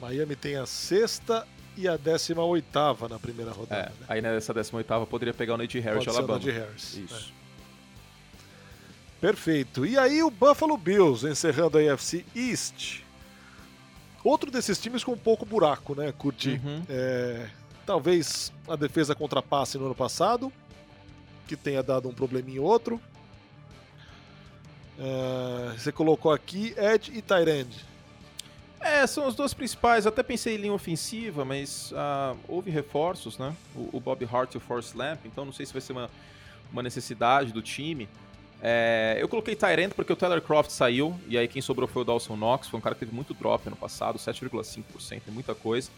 [0.00, 1.46] Miami tem a sexta
[1.80, 3.92] e a décima oitava na primeira É, rodada.
[4.00, 4.06] né?
[4.08, 6.52] aí nessa 18ª poderia pegar o Najee Harris Pode de ser o Alabama.
[6.52, 6.96] Harris.
[6.96, 7.32] Isso.
[9.20, 9.84] Perfeito.
[9.84, 13.00] E aí o Buffalo Bills encerrando a AFC East.
[14.24, 16.60] Outro desses times com um pouco buraco, né, Curti?
[16.62, 16.82] Uhum.
[16.88, 17.48] É,
[17.86, 20.52] talvez a defesa contra passe no ano passado,
[21.46, 23.00] que tenha dado um probleminha ou outro.
[24.98, 27.84] É, você colocou aqui Edge e Tyrande.
[28.80, 30.06] É, são os dois principais.
[30.06, 33.54] Até pensei em linha ofensiva, mas ah, houve reforços, né?
[33.76, 36.10] O, o Bob Hart e o Forrest Lamp, então não sei se vai ser uma,
[36.72, 38.08] uma necessidade do time.
[38.62, 42.04] É, eu coloquei Tyrant porque o Tyler Croft saiu, e aí quem sobrou foi o
[42.04, 45.90] Dawson Knox, foi um cara que teve muito drop ano passado, 7,5%, é muita coisa.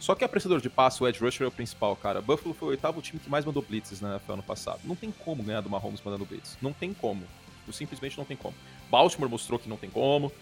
[0.00, 2.20] Só que apreciador de passe, o Edge Rusher é o principal, cara.
[2.20, 4.80] Buffalo foi o oitavo time que mais mandou blitzes na NFL ano passado.
[4.84, 6.56] Não tem como ganhar do Mahomes mandando blitz.
[6.62, 7.24] Não tem como.
[7.72, 8.54] Simplesmente não tem como.
[8.88, 10.32] Baltimore mostrou que não tem como.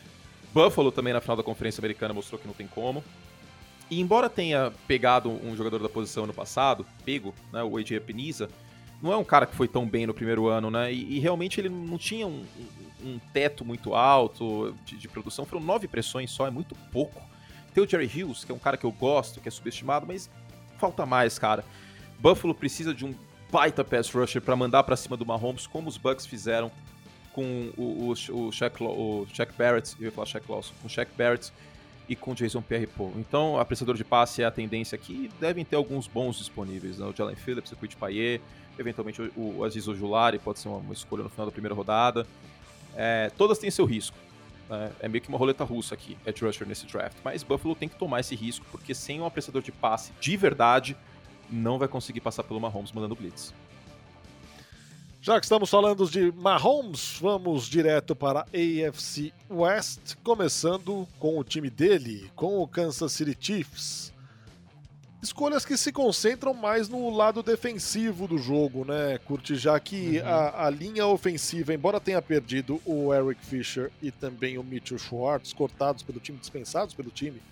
[0.52, 3.04] Buffalo também na final da Conferência Americana mostrou que não tem como.
[3.90, 8.48] E embora tenha pegado um jogador da posição ano passado, pego, né, o AJ Peniza,
[9.00, 10.92] não é um cara que foi tão bem no primeiro ano, né?
[10.92, 12.44] E, e realmente ele não tinha um,
[13.04, 15.44] um- teto muito alto de, de produção.
[15.44, 17.22] Foram nove pressões só, é muito pouco.
[17.74, 20.30] Tem o Jerry Hughes, que é um cara que eu gosto, que é subestimado, mas
[20.78, 21.64] falta mais, cara.
[22.18, 23.14] Buffalo precisa de um
[23.52, 26.72] baita pass rusher pra mandar pra cima do Mahomes, como os Bucks fizeram
[27.36, 28.10] com o, o,
[28.48, 31.52] o, Shaq, o Shaq Barrett, eu ia falar Shaq Lawson, com o Shaq Barrett
[32.08, 33.12] e com o Jason Pierre-Paul.
[33.16, 37.04] Então, apreciador de passe é a tendência aqui, devem ter alguns bons disponíveis, né?
[37.04, 38.40] O Jalen Phillips, o Quid Payet,
[38.78, 42.26] eventualmente o, o Aziz Ojulari pode ser uma, uma escolha no final da primeira rodada.
[42.96, 44.16] É, todas têm seu risco.
[44.70, 44.90] né?
[45.00, 47.18] É meio que uma roleta russa aqui, Edge Rusher nesse draft.
[47.22, 50.96] Mas Buffalo tem que tomar esse risco, porque sem um apreciador de passe de verdade,
[51.50, 53.52] não vai conseguir passar pelo Mahomes mandando blitz.
[55.26, 61.42] Já que estamos falando de Mahomes, vamos direto para a AFC West, começando com o
[61.42, 64.12] time dele, com o Kansas City Chiefs.
[65.20, 69.56] Escolhas que se concentram mais no lado defensivo do jogo, né, Curti?
[69.56, 70.28] Já que Uhum.
[70.28, 75.52] a, a linha ofensiva, embora tenha perdido o Eric Fisher e também o Mitchell Schwartz,
[75.52, 77.42] cortados pelo time, dispensados pelo time,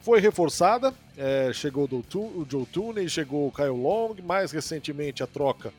[0.00, 0.94] foi reforçada.
[1.14, 5.74] É, chegou o Joe Tooney, chegou o Kyle Long, mais recentemente a troca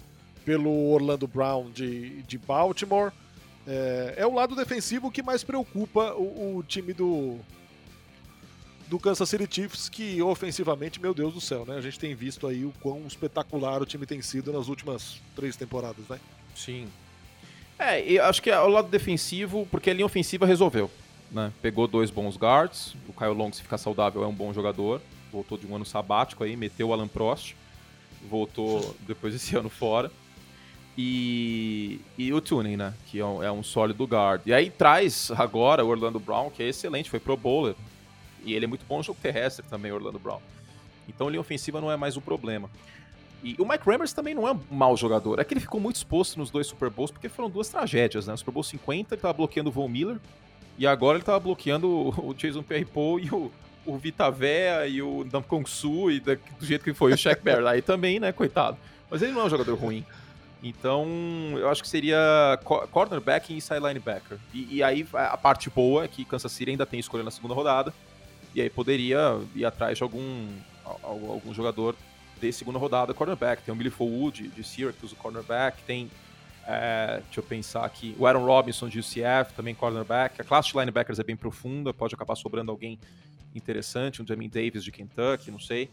[0.48, 3.12] pelo Orlando Brown de, de Baltimore.
[3.68, 7.38] É, é o lado defensivo que mais preocupa o, o time do,
[8.88, 11.76] do Kansas City Chiefs, que ofensivamente, meu Deus do céu, né?
[11.76, 15.58] A gente tem visto aí o quão espetacular o time tem sido nas últimas três
[15.58, 16.18] temporadas, né?
[16.56, 16.88] Sim.
[17.78, 20.90] É, eu acho que é o lado defensivo, porque a linha ofensiva resolveu.
[21.30, 21.52] Né?
[21.62, 25.02] Pegou dois bons guards, o Kyle Long, se ficar saudável, é um bom jogador.
[25.30, 27.54] Voltou de um ano sabático aí, meteu o Alan Prost.
[28.30, 30.10] Voltou depois desse ano fora.
[30.98, 32.94] E, e o Tuning, né?
[33.06, 34.42] Que é um, é um sólido guard.
[34.46, 37.76] E aí traz agora o Orlando Brown, que é excelente, foi pro bowler.
[38.44, 40.40] E ele é muito bom no jogo terrestre também, Orlando Brown.
[41.08, 42.70] Então linha ofensiva não é mais o problema.
[43.44, 45.40] E o Mike Rammers também não é um mau jogador.
[45.40, 48.34] É que ele ficou muito exposto nos dois Super Bowls, porque foram duas tragédias, né?
[48.34, 50.18] O Super Bowl 50 ele tava bloqueando o Von Miller,
[50.78, 51.88] e agora ele tava bloqueando
[52.20, 53.52] o Jason Pierre-Paul e o,
[53.86, 57.44] o Vita Vea e o Kong Su, e da, do jeito que foi o Shaq
[57.44, 57.68] Barrett.
[57.68, 58.78] Aí também, né, coitado.
[59.10, 60.04] Mas ele não é um jogador ruim.
[60.62, 61.06] Então,
[61.56, 62.60] eu acho que seria
[62.92, 64.38] cornerback e inside linebacker.
[64.54, 67.54] E, e, aí, a parte boa é que Kansas City ainda tem escolha na segunda
[67.54, 67.94] rodada.
[68.56, 70.48] E aí poderia ir atrás de algum,
[71.04, 71.96] algum jogador
[72.40, 73.62] de segunda rodada, cornerback.
[73.62, 75.84] Tem o Billy Wood de Syracuse, cornerback.
[75.84, 76.10] Tem,
[76.66, 80.42] é, deixa eu pensar aqui, o Aaron Robinson de UCF, também cornerback.
[80.42, 83.00] A classe de linebackers é bem profunda, pode acabar sobrando alguém
[83.54, 85.90] interessante, um Jamie Davis de Kentucky, não sei.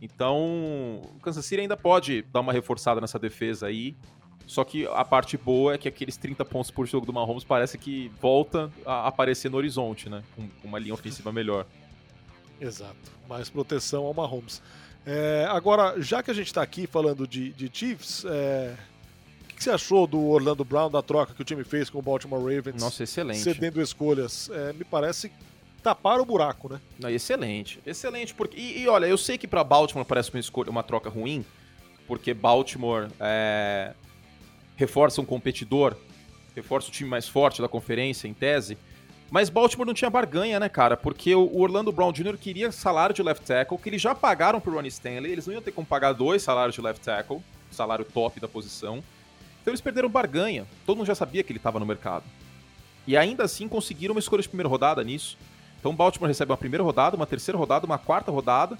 [0.00, 3.96] Então, o Kansas City ainda pode dar uma reforçada nessa defesa aí.
[4.46, 7.76] Só que a parte boa é que aqueles 30 pontos por jogo do Mahomes parece
[7.76, 10.22] que volta a aparecer no horizonte, né?
[10.34, 11.66] Com uma linha ofensiva melhor.
[12.58, 12.96] Exato.
[13.28, 14.62] Mais proteção ao Mahomes.
[15.04, 18.74] É, agora, já que a gente está aqui falando de, de Chiefs, é,
[19.42, 22.02] o que você achou do Orlando Brown, da troca que o time fez com o
[22.02, 22.80] Baltimore Ravens?
[22.80, 23.40] Nossa, excelente.
[23.40, 24.48] Cedendo escolhas.
[24.50, 25.30] É, me parece
[25.88, 26.80] tapar o buraco, né?
[26.98, 28.34] Não, excelente, excelente.
[28.34, 31.42] Porque, e, e olha, eu sei que para Baltimore parece uma, escolha, uma troca ruim,
[32.06, 33.94] porque Baltimore é,
[34.76, 35.96] reforça um competidor,
[36.54, 38.76] reforça o time mais forte da conferência, em tese.
[39.30, 40.94] Mas Baltimore não tinha barganha, né, cara?
[40.94, 42.36] Porque o Orlando Brown Jr.
[42.36, 45.62] queria salário de left tackle, que eles já pagaram pro Ronnie Stanley, eles não iam
[45.62, 49.02] ter como pagar dois salários de left tackle, salário top da posição.
[49.62, 50.66] Então eles perderam barganha.
[50.84, 52.24] Todo mundo já sabia que ele estava no mercado.
[53.06, 55.38] E ainda assim conseguiram uma escolha de primeira rodada nisso.
[55.78, 58.78] Então Baltimore recebe uma primeira rodada, uma terceira rodada, uma quarta rodada.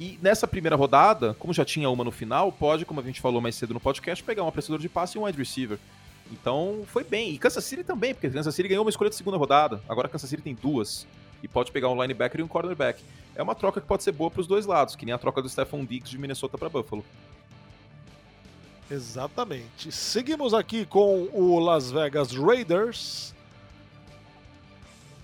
[0.00, 3.40] E nessa primeira rodada, como já tinha uma no final, pode, como a gente falou
[3.40, 5.78] mais cedo no podcast, pegar um apreciador de passe e um wide receiver.
[6.30, 7.32] Então foi bem.
[7.32, 9.82] E Kansas City também, porque Kansas City ganhou uma escolha de segunda rodada.
[9.88, 11.06] Agora Kansas City tem duas.
[11.42, 13.02] E pode pegar um linebacker e um cornerback.
[13.34, 15.42] É uma troca que pode ser boa para os dois lados, que nem a troca
[15.42, 17.04] do Stephon Diggs de Minnesota para Buffalo.
[18.90, 19.90] Exatamente.
[19.90, 23.34] Seguimos aqui com o Las Vegas Raiders.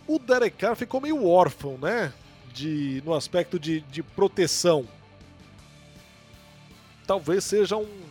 [0.09, 2.12] O Derek Carr ficou meio órfão, né?
[2.53, 4.88] De, no aspecto de, de proteção.
[7.07, 8.09] Talvez seja um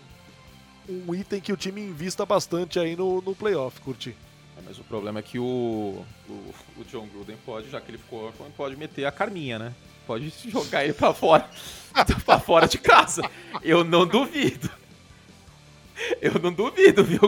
[0.90, 4.16] um item que o time invista bastante aí no, no playoff, curti.
[4.58, 7.98] É, mas o problema é que o, o, o, John Gruden pode, já que ele
[7.98, 9.74] ficou órfão, pode meter a Carminha, né?
[10.06, 11.48] Pode jogar ele pra fora,
[12.26, 13.22] pra fora de casa.
[13.62, 14.70] Eu não duvido.
[16.22, 17.20] Eu não duvido, viu?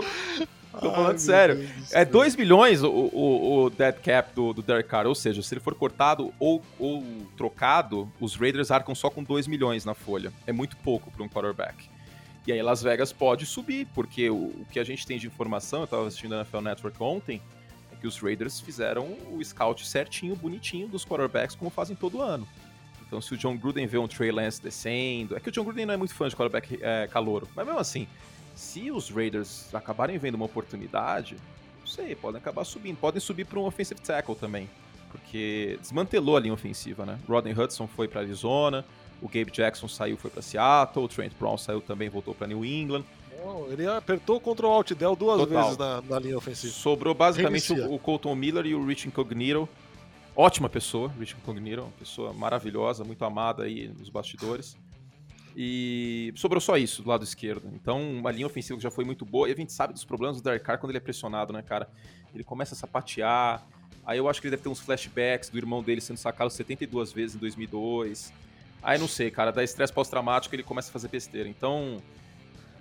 [0.71, 1.69] Tô falando Ai, sério.
[1.91, 5.53] É 2 milhões o, o, o, dead cap do, do Derek Carr, ou seja, se
[5.53, 7.03] ele for cortado ou, ou
[7.35, 10.31] trocado, os Raiders arcam só com 2 milhões na folha.
[10.45, 11.89] É muito pouco para um quarterback.
[12.45, 15.79] E aí Las Vegas pode subir, porque o, o que a gente tem de informação,
[15.79, 17.41] eu estava assistindo a NFL Network ontem,
[17.91, 22.47] é que os Raiders fizeram o scout certinho, bonitinho dos quarterbacks, como fazem todo ano.
[23.05, 25.35] Então, se o John Gruden vê um Trey Lance descendo.
[25.35, 27.47] É que o John Gruden não é muito fã de quarterback é, calouro.
[27.55, 28.07] Mas mesmo assim,
[28.59, 31.37] se os Raiders acabarem vendo uma oportunidade,
[31.79, 32.97] não sei, podem acabar subindo.
[32.97, 34.69] Podem subir para um offensive tackle também.
[35.09, 37.17] Porque desmantelou a linha ofensiva, né?
[37.27, 38.85] Rodney Hudson foi para Arizona,
[39.21, 41.05] o Gabe Jackson saiu, foi para Seattle.
[41.05, 43.05] O Trent Brown saiu também, voltou para New England.
[43.71, 45.63] ele apertou contra o Altidel duas Total.
[45.63, 46.73] vezes na, na, linha ofensiva.
[46.73, 49.69] Sobrou basicamente o, o, Colton Miller e o Rich Incognito.
[50.35, 54.75] Ótima pessoa, Rich Incognito, uma pessoa maravilhosa, muito amada aí nos bastidores.
[55.61, 57.69] E sobrou só isso do lado esquerdo.
[57.73, 59.49] Então, uma linha ofensiva que já foi muito boa.
[59.49, 61.89] E a gente sabe dos problemas do Derek Carr quando ele é pressionado, né, cara?
[62.33, 63.67] Ele começa a sapatear.
[64.05, 67.11] Aí eu acho que ele deve ter uns flashbacks do irmão dele sendo sacado 72
[67.11, 68.31] vezes em 2002.
[68.81, 71.49] Aí não sei, cara, dá estresse pós-traumático ele começa a fazer besteira.
[71.49, 72.01] Então,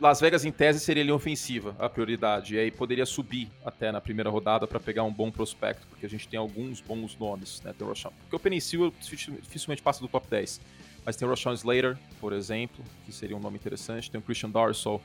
[0.00, 2.55] Las Vegas em tese seria linha ofensiva a prioridade.
[2.55, 6.09] E aí poderia subir até na primeira rodada para pegar um bom prospecto, porque a
[6.09, 7.74] gente tem alguns bons nomes, né?
[7.76, 8.12] Tem o Roshan.
[8.20, 10.61] Porque o Penicil dificilmente passa do top 10.
[11.05, 14.11] Mas tem o Roshan Slater, por exemplo, que seria um nome interessante.
[14.11, 15.03] Tem o Christian Darsol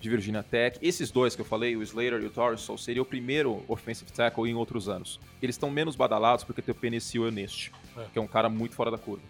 [0.00, 0.78] de Virginia Tech.
[0.82, 4.48] Esses dois que eu falei, o Slater e o Darsol, seria o primeiro offensive tackle
[4.48, 5.18] em outros anos.
[5.40, 8.04] Eles estão menos badalados porque tem o Penicil Neste, é.
[8.12, 9.24] que é um cara muito fora da curva.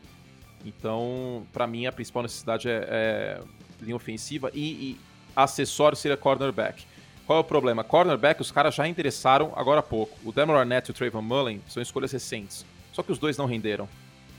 [0.64, 3.40] Então, para mim, a principal necessidade é, é
[3.80, 5.00] linha ofensiva e, e,
[5.34, 6.84] acessório seria cornerback.
[7.26, 7.84] Qual é o problema?
[7.84, 10.16] Cornerback, os caras já interessaram agora há pouco.
[10.24, 12.64] O Demar Arnett e o Trayvon Mullen são escolhas recentes.
[12.92, 13.88] Só que os dois não renderam.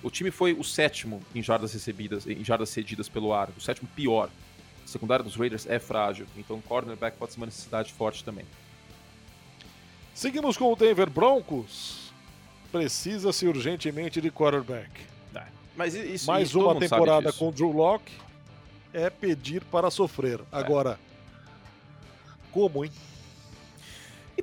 [0.03, 3.49] O time foi o sétimo em jardas recebidas, em jardas cedidas pelo ar.
[3.57, 4.29] O sétimo pior.
[4.83, 6.25] A secundária dos Raiders é frágil.
[6.37, 8.45] Então, cornerback pode ser uma necessidade forte também.
[10.13, 12.11] Seguimos com o Denver Broncos.
[12.71, 14.89] Precisa-se urgentemente de quarterback.
[15.35, 15.43] É,
[15.75, 18.13] mas isso, Mais isso, uma temporada com Drew Locke
[18.93, 20.39] é pedir para sofrer.
[20.39, 20.43] É.
[20.51, 20.99] Agora,
[22.51, 22.91] como, hein?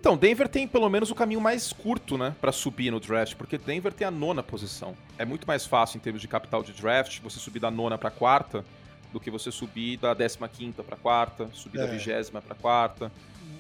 [0.05, 3.57] Então, Denver tem pelo menos o caminho mais curto, né, para subir no draft, porque
[3.57, 4.95] Denver tem a nona posição.
[5.17, 8.11] É muito mais fácil em termos de capital de draft você subir da nona para
[8.11, 8.63] quarta
[9.11, 11.87] do que você subir da décima quinta para quarta, subir é.
[11.87, 13.11] da vigésima para quarta.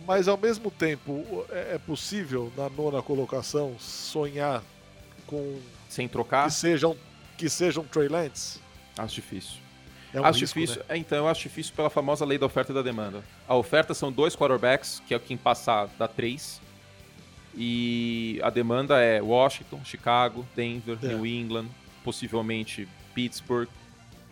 [0.07, 4.62] Mas ao mesmo tempo, é, é possível na nona colocação sonhar
[5.26, 6.95] com sem trocar que sejam
[7.38, 8.61] que sejam Trey Lance?
[8.99, 9.64] Acho difícil.
[10.15, 10.81] É um acho risco, difícil.
[10.83, 10.87] Né?
[10.91, 13.23] É, então, eu acho difícil pela famosa lei da oferta e da demanda.
[13.49, 16.61] A oferta são dois quarterbacks, que é quem passar dá três.
[17.57, 21.09] E a demanda é Washington, Chicago, Denver, é.
[21.09, 21.67] New England,
[22.03, 23.69] possivelmente Pittsburgh.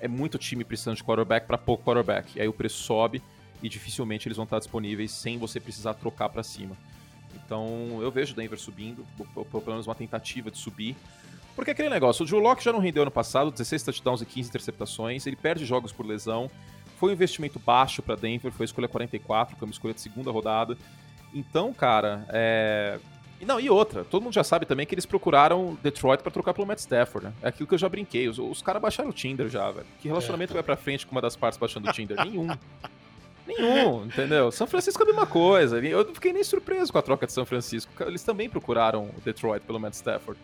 [0.00, 2.36] É muito time precisando de quarterback para pouco quarterback.
[2.36, 3.22] E aí o preço sobe
[3.62, 6.76] e dificilmente eles vão estar disponíveis sem você precisar trocar para cima.
[7.34, 10.96] Então eu vejo Denver subindo, ou pelo menos uma tentativa de subir.
[11.54, 14.48] Porque aquele negócio, o Drew Locke já não rendeu ano passado, 16 touchdowns e 15
[14.48, 16.50] interceptações, ele perde jogos por lesão,
[16.98, 20.30] foi um investimento baixo para Denver, foi a escolha 44, foi uma escolha de segunda
[20.30, 20.76] rodada.
[21.34, 22.98] Então, cara, é...
[23.40, 26.54] E não, e outra, todo mundo já sabe também que eles procuraram Detroit para trocar
[26.54, 27.34] pelo Matt Stafford, né?
[27.42, 29.86] É aquilo que eu já brinquei, os, os caras baixaram o Tinder já, velho.
[30.00, 30.54] Que relacionamento é.
[30.54, 32.24] vai pra frente com uma das partes baixando o Tinder?
[32.24, 32.46] Nenhum.
[33.44, 34.52] Nenhum, entendeu?
[34.52, 35.84] São Francisco é a mesma coisa.
[35.84, 37.90] Eu não fiquei nem surpreso com a troca de São Francisco.
[38.04, 40.40] Eles também procuraram Detroit pelo Matt Stafford.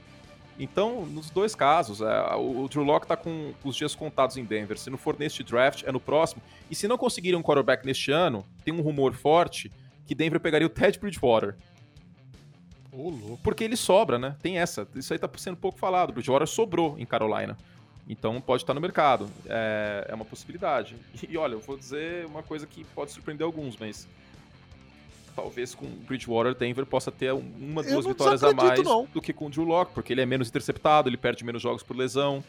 [0.59, 4.44] Então, nos dois casos, é, o, o Drew Locke tá com os dias contados em
[4.44, 4.76] Denver.
[4.76, 6.42] Se não for neste draft, é no próximo.
[6.68, 9.70] E se não conseguirem um quarterback neste ano, tem um rumor forte
[10.04, 11.54] que Denver pegaria o Ted Bridgewater.
[12.92, 14.34] Oh, Porque ele sobra, né?
[14.42, 14.88] Tem essa.
[14.96, 16.11] Isso aí tá sendo pouco falado.
[16.11, 17.56] O Bridgewater sobrou em Carolina.
[18.09, 19.30] Então pode estar no mercado.
[19.46, 20.96] É, é uma possibilidade.
[21.22, 24.09] E, e olha, eu vou dizer uma coisa que pode surpreender alguns, mas
[25.39, 29.07] talvez com Bridgewater, Denver possa ter uma, duas vitórias a mais não.
[29.14, 31.80] do que com o Drew Locke, porque ele é menos interceptado, ele perde menos jogos
[31.80, 32.43] por lesão.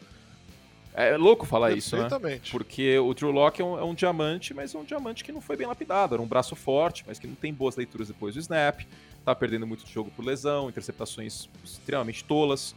[0.92, 2.08] É louco falar isso, né?
[2.50, 5.40] Porque o Drew Locke é um, é um, diamante, mas é um diamante que não
[5.40, 6.16] foi bem lapidado.
[6.16, 8.80] Era um braço forte, mas que não tem boas leituras depois do snap.
[9.24, 12.74] Tá perdendo muito jogo por lesão, interceptações extremamente tolas.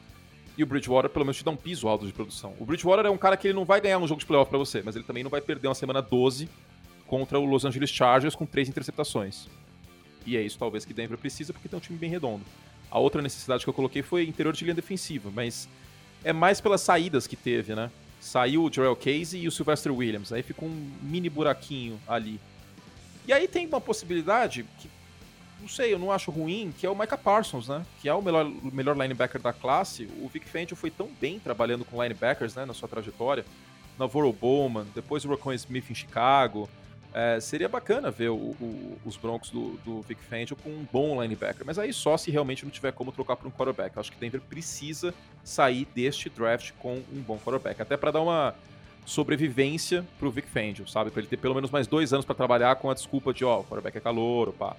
[0.55, 2.53] E o Bridgewater, pelo menos, te dá um piso alto de produção.
[2.59, 4.59] O Bridgewater é um cara que ele não vai ganhar um jogo de playoff para
[4.59, 6.47] você, mas ele também não vai perder uma semana 12
[7.07, 9.47] contra o Los Angeles Chargers com três interceptações.
[10.26, 12.43] E é isso talvez que Denver precisa, porque tem um time bem redondo.
[12.89, 15.67] A outra necessidade que eu coloquei foi interior de linha defensiva, mas
[16.24, 17.89] é mais pelas saídas que teve, né?
[18.21, 22.39] Saiu o Jarrell Casey e o Sylvester Williams, aí ficou um mini buraquinho ali.
[23.28, 24.89] E aí tem uma possibilidade que,
[25.59, 27.86] não sei, eu não acho ruim, que é o Micah Parsons, né?
[28.01, 30.07] Que é o melhor, melhor linebacker da classe.
[30.21, 33.45] O Vic Fangio foi tão bem trabalhando com linebackers, né, na sua trajetória.
[33.97, 36.69] Navarro Bowman, depois o Rocco Smith em Chicago,
[37.14, 41.22] é, seria bacana ver o, o, os Broncos do, do Vic Fangio com um bom
[41.22, 43.95] linebacker, mas aí só se realmente não tiver como trocar por um quarterback.
[43.95, 48.22] Eu acho que Denver precisa sair deste draft com um bom quarterback, até para dar
[48.22, 48.55] uma
[49.05, 51.11] sobrevivência pro Vic Fangio, sabe?
[51.11, 53.57] Para ele ter pelo menos mais dois anos para trabalhar com a desculpa de, ó,
[53.57, 54.76] oh, o quarterback é calor, pá.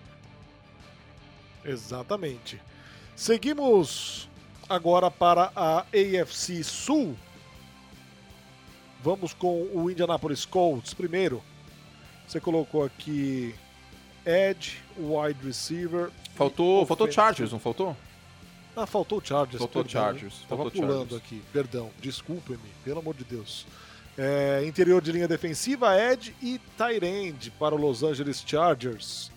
[1.64, 2.60] Exatamente.
[3.14, 4.28] Seguimos
[4.68, 7.16] agora para a AFC Sul.
[9.02, 11.42] Vamos com o Indianapolis Colts primeiro.
[12.26, 13.54] Você colocou aqui
[14.24, 16.10] Edge, wide receiver.
[16.34, 17.96] Faltou, faltou Chargers, não faltou?
[18.76, 19.58] Ah, faltou Chargers.
[19.58, 20.34] Faltou perdão, Chargers.
[20.48, 21.22] Tava pulando Chargers.
[21.22, 21.90] aqui, perdão.
[22.00, 23.66] Desculpe-me, pelo amor de Deus.
[24.16, 29.30] É, interior de linha defensiva, Edge e Tyrande para o Los Angeles Chargers.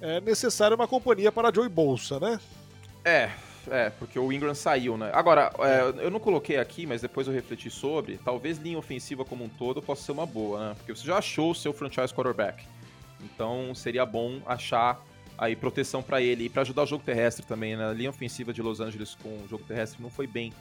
[0.00, 2.40] É necessário uma companhia para Joey Bolsa, né?
[3.04, 3.30] É,
[3.70, 5.10] é, porque o Ingram saiu, né?
[5.12, 8.18] Agora, é, eu não coloquei aqui, mas depois eu refleti sobre.
[8.18, 10.74] Talvez linha ofensiva como um todo possa ser uma boa, né?
[10.76, 12.64] Porque você já achou o seu franchise quarterback.
[13.20, 15.02] Então seria bom achar
[15.36, 17.88] aí proteção para ele e para ajudar o jogo terrestre também, né?
[17.88, 20.52] A linha ofensiva de Los Angeles com o jogo terrestre não foi bem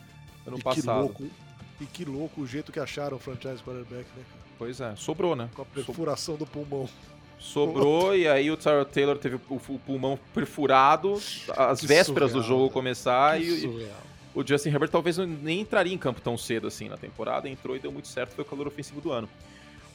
[0.46, 1.14] ano e passado.
[1.14, 1.36] Que louco,
[1.82, 4.24] e que louco o jeito que acharam o franchise quarterback, né?
[4.58, 5.50] Pois é, sobrou, né?
[5.54, 6.90] Com a perfuração do pulmão.
[7.40, 11.22] Sobrou e aí o Tyrell Taylor teve o, pulmão perfurado
[11.56, 13.88] às que vésperas surreal, do jogo começar e, e,
[14.34, 17.80] o Justin Herbert talvez nem entraria em campo tão cedo assim na temporada, entrou e
[17.80, 19.30] deu muito certo, foi o calor ofensivo do ano.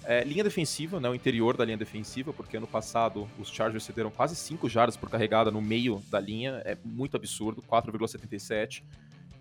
[0.05, 4.11] É, linha defensiva, né, o interior da linha defensiva, porque ano passado os Chargers cederam
[4.11, 8.83] quase 5 jardas por carregada no meio da linha, é muito absurdo, 4,77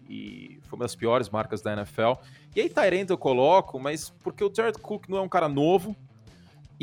[0.08, 2.14] e foi uma das piores marcas da NFL.
[2.56, 5.96] E aí Tyrant eu coloco, mas porque o Jared Cook não é um cara novo,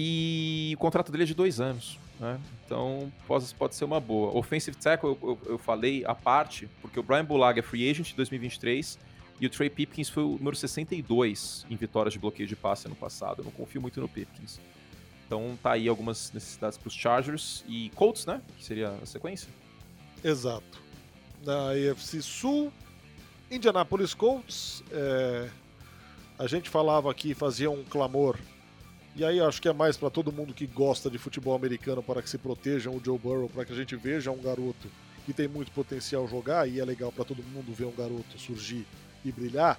[0.01, 1.99] e o contrato dele é de dois anos.
[2.21, 2.39] Né?
[2.65, 4.33] Então pode, pode ser uma boa.
[4.33, 8.11] Offensive tackle eu, eu, eu falei a parte, porque o Brian Bulaga é free agent
[8.11, 8.97] de 2023
[9.41, 12.95] e o Trey Pipkins foi o número 62 em vitórias de bloqueio de passe ano
[12.95, 13.41] passado.
[13.41, 14.61] Eu não confio muito no Pipkins.
[15.27, 18.41] Então tá aí algumas necessidades para os Chargers e Colts, né?
[18.57, 19.49] Que seria a sequência.
[20.23, 20.81] Exato.
[21.45, 22.73] Na AFC Sul,
[23.51, 25.49] Indianapolis Colts, é,
[26.39, 28.39] a gente falava aqui, fazia um clamor,
[29.19, 32.23] e aí acho que é mais para todo mundo que gosta de futebol americano para
[32.23, 34.89] que se protejam o Joe Burrow, para que a gente veja um garoto
[35.27, 38.87] que tem muito potencial jogar, e é legal para todo mundo ver um garoto surgir
[39.25, 39.77] e brilhar.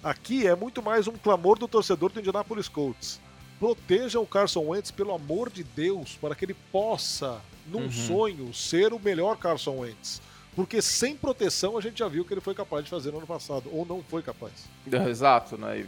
[0.00, 3.20] Aqui é muito mais um clamor do torcedor do Indianapolis Colts.
[3.58, 7.90] Proteja o Carson Wentz, pelo amor de Deus, para que ele possa, num uhum.
[7.90, 10.22] sonho, ser o melhor Carson Wentz.
[10.54, 13.26] Porque sem proteção a gente já viu que ele foi capaz de fazer no ano
[13.26, 14.52] passado, ou não foi capaz.
[14.90, 15.84] É, exato, né?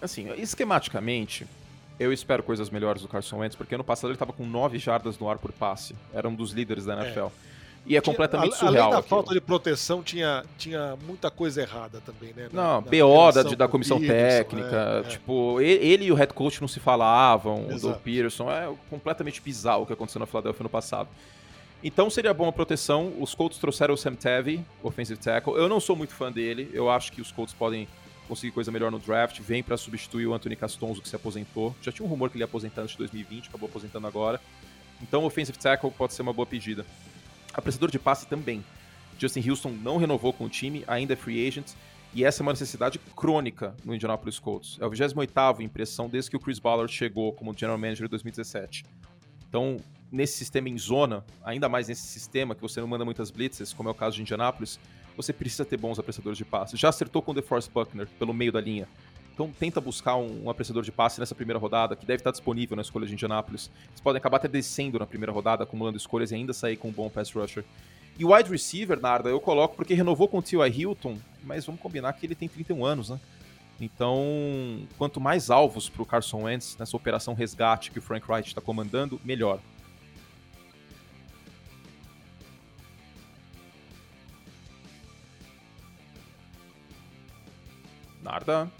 [0.00, 1.44] Assim, esquematicamente,
[1.98, 5.18] eu espero coisas melhores do Carson Wentz, porque ano passado ele estava com 9 jardas
[5.18, 5.94] no ar por passe.
[6.12, 7.26] Era um dos líderes da NFL.
[7.26, 7.30] É.
[7.86, 8.84] E é completamente tinha, surreal.
[8.84, 9.08] Além da aquilo.
[9.08, 12.48] falta de proteção, tinha, tinha muita coisa errada também, né?
[12.52, 15.02] Na, não, BO da, da comissão técnica.
[15.04, 15.10] É, é.
[15.10, 17.94] Tipo, ele e o head coach não se falavam, Exato.
[17.94, 18.50] o Peterson.
[18.50, 21.08] É completamente bizarro o que aconteceu na Philadelphia no passado.
[21.82, 23.12] Então seria bom a proteção.
[23.18, 25.54] Os Colts trouxeram o Sam Tevy, offensive tackle.
[25.54, 26.70] Eu não sou muito fã dele.
[26.74, 27.88] Eu acho que os Colts podem
[28.28, 29.40] conseguir coisa melhor no draft.
[29.40, 31.74] Vem para substituir o Anthony Castonzo, que se aposentou.
[31.82, 34.40] Já tinha um rumor que ele ia aposentar antes de 2020, acabou aposentando agora.
[35.02, 36.84] Então, offensive tackle pode ser uma boa pedida.
[37.52, 38.64] Apreciador de passe também.
[39.18, 41.72] Justin Houston não renovou com o time, ainda é free agent,
[42.14, 44.78] e essa é uma necessidade crônica no Indianapolis Colts.
[44.80, 48.84] É o 28º impressão desde que o Chris Ballard chegou como general manager em 2017.
[49.48, 49.78] Então,
[50.10, 53.88] nesse sistema em zona, ainda mais nesse sistema que você não manda muitas blitzes, como
[53.88, 54.78] é o caso de Indianapolis,
[55.18, 56.76] você precisa ter bons apreciadores de passe.
[56.76, 58.88] Já acertou com o DeForest Buckner pelo meio da linha.
[59.34, 62.76] Então tenta buscar um, um, apreciador de passe nessa primeira rodada, que deve estar disponível
[62.76, 63.68] na escolha de Indianapolis.
[63.88, 66.92] Eles podem acabar até descendo na primeira rodada, acumulando escolhas e ainda sair com um
[66.92, 67.64] bom pass rusher.
[68.16, 70.80] E o wide receiver, Narda, eu coloco porque renovou com o T.Y.
[70.80, 73.20] Hilton, mas vamos combinar que ele tem 31 anos, né?
[73.80, 78.48] Então, quanto mais alvos para o Carson Wentz nessa operação resgate que o Frank Wright
[78.48, 79.60] está comandando, melhor.
[88.28, 88.70] Narda?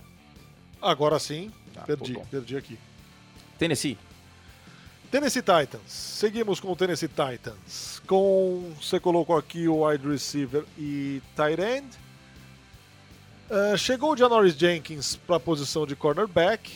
[0.81, 1.51] Agora sim.
[1.75, 2.79] Ah, perdi, perdi aqui.
[3.59, 3.97] Tennessee.
[5.11, 5.91] Tennessee Titans.
[5.91, 8.03] Seguimos com o Tennessee Titans.
[8.07, 11.87] Com você colocou aqui o wide receiver e tight end.
[13.51, 16.71] Uh, chegou o Janoris Jenkins para a posição de cornerback,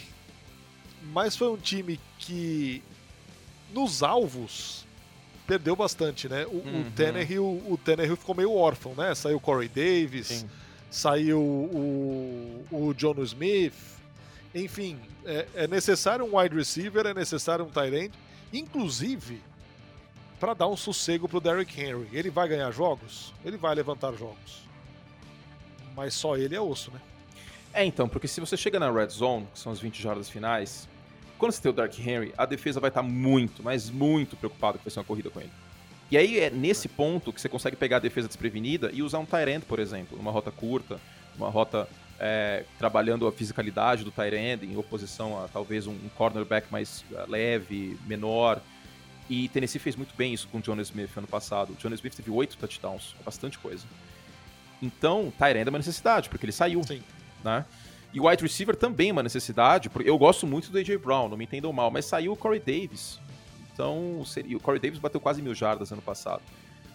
[1.13, 2.83] mas foi um time que
[3.75, 4.87] nos alvos
[5.47, 6.47] perdeu bastante, né?
[6.47, 6.81] O, uhum.
[6.81, 9.15] o, Tannehill, o Tannehill ficou meio órfão, né?
[9.15, 10.49] Saiu o Corey Davis, Sim.
[10.93, 13.73] Saiu o, o John Smith,
[14.55, 18.13] enfim, é, é, necessário um wide receiver, é necessário um tight end,
[18.53, 19.41] inclusive
[20.39, 22.07] para dar um sossego para o Derrick Henry.
[22.13, 23.33] Ele vai ganhar jogos?
[23.43, 24.69] Ele vai levantar jogos.
[25.97, 27.01] Mas só ele é osso, né?
[27.73, 30.87] É, então, porque se você chega na red zone, que são as 20 jardas finais,
[31.39, 34.85] quando você tem o Derrick Henry, a defesa vai estar muito, mas muito preocupada que
[34.85, 35.53] vai ser uma corrida com ele.
[36.13, 39.27] E aí é nesse ponto que você consegue pegar a defesa desprevenida e usar um
[39.49, 41.01] end, por exemplo, numa rota curta,
[41.35, 41.89] uma rota
[42.21, 47.99] é, trabalhando a fisicalidade do Tyrande em oposição a talvez um, cornerback mais uh, leve,
[48.07, 48.61] menor.
[49.27, 51.73] E Tennessee fez muito bem isso com o John Smith ano passado.
[51.73, 53.87] O John Smith teve oito touchdowns, é bastante coisa.
[54.83, 56.85] Então, Tyrande é uma necessidade, porque ele saiu.
[56.85, 57.03] Sim.
[57.43, 57.65] Né?
[58.13, 61.31] E o wide receiver também é uma necessidade, porque eu gosto muito do AJ Brown,
[61.31, 63.19] não me entendam mal, mas saiu o Corey Davis.
[63.73, 66.43] Então, seria, o Corey Davis bateu quase mil jardas ano passado.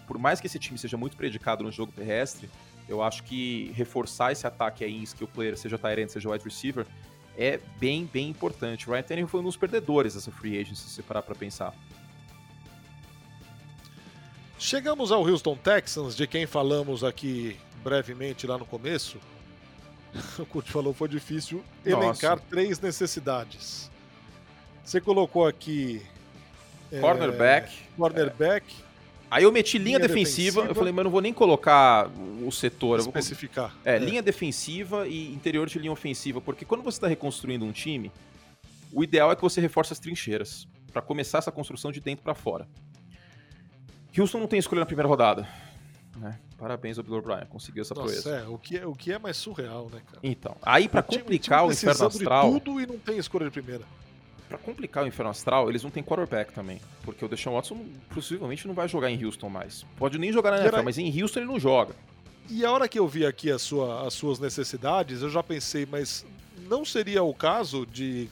[0.06, 2.48] Por mais que esse time seja muito predicado no jogo terrestre,
[2.88, 6.86] eu acho que reforçar esse ataque aí em skill player, seja Tyrant, seja wide receiver,
[7.36, 8.88] é bem, bem importante.
[8.88, 11.74] O Ryan Tannehill foi um dos perdedores dessa free agency, se você parar pra pensar.
[14.58, 19.18] Chegamos ao Houston Texans, de quem falamos aqui brevemente lá no começo.
[20.38, 22.48] O Kurt falou foi difícil elencar Nossa.
[22.48, 23.90] três necessidades.
[24.82, 26.02] Você colocou aqui.
[26.90, 27.70] Cornerback.
[27.70, 28.74] É, cornerback.
[28.84, 28.88] É
[29.30, 32.10] Aí eu meti linha, linha defensiva, defensiva, eu falei, mas não vou nem colocar
[32.42, 32.98] o setor.
[32.98, 33.70] Especificar.
[33.70, 33.80] Vou...
[33.84, 37.72] É, é, linha defensiva e interior de linha ofensiva, porque quando você está reconstruindo um
[37.72, 38.10] time,
[38.92, 42.34] o ideal é que você reforce as trincheiras, para começar essa construção de dentro para
[42.34, 42.66] fora.
[44.16, 45.46] Houston não tem escolha na primeira rodada.
[46.16, 46.38] Né?
[46.56, 48.30] Parabéns ao Bill O'Brien, conseguiu essa Nossa, proeza.
[48.30, 50.18] É, o que, é, o que é mais surreal, né, cara?
[50.22, 52.50] Então, aí para complicar o, o inferno astral...
[52.52, 53.84] Tudo e não tem escolha de primeira
[54.48, 56.80] para complicar o Inferno Astral, eles não têm quarterback também.
[57.02, 59.84] Porque o Deshaun Watson possivelmente não vai jogar em Houston mais.
[59.96, 61.94] Pode nem jogar na NFL, mas em Houston ele não joga.
[62.48, 65.86] E a hora que eu vi aqui a sua, as suas necessidades, eu já pensei,
[65.86, 66.24] mas
[66.66, 68.28] não seria o caso de.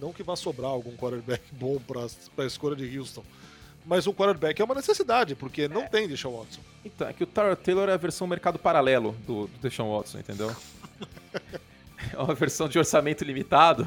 [0.00, 3.22] Não que vá sobrar algum quarterback bom para a escolha de Houston.
[3.84, 5.88] Mas um quarterback é uma necessidade, porque não é.
[5.88, 6.60] tem Deshaun Watson.
[6.84, 10.18] Então, é que o Tyler Taylor é a versão mercado paralelo do, do Deshaun Watson,
[10.18, 10.54] entendeu?
[12.12, 13.86] é uma versão de orçamento limitado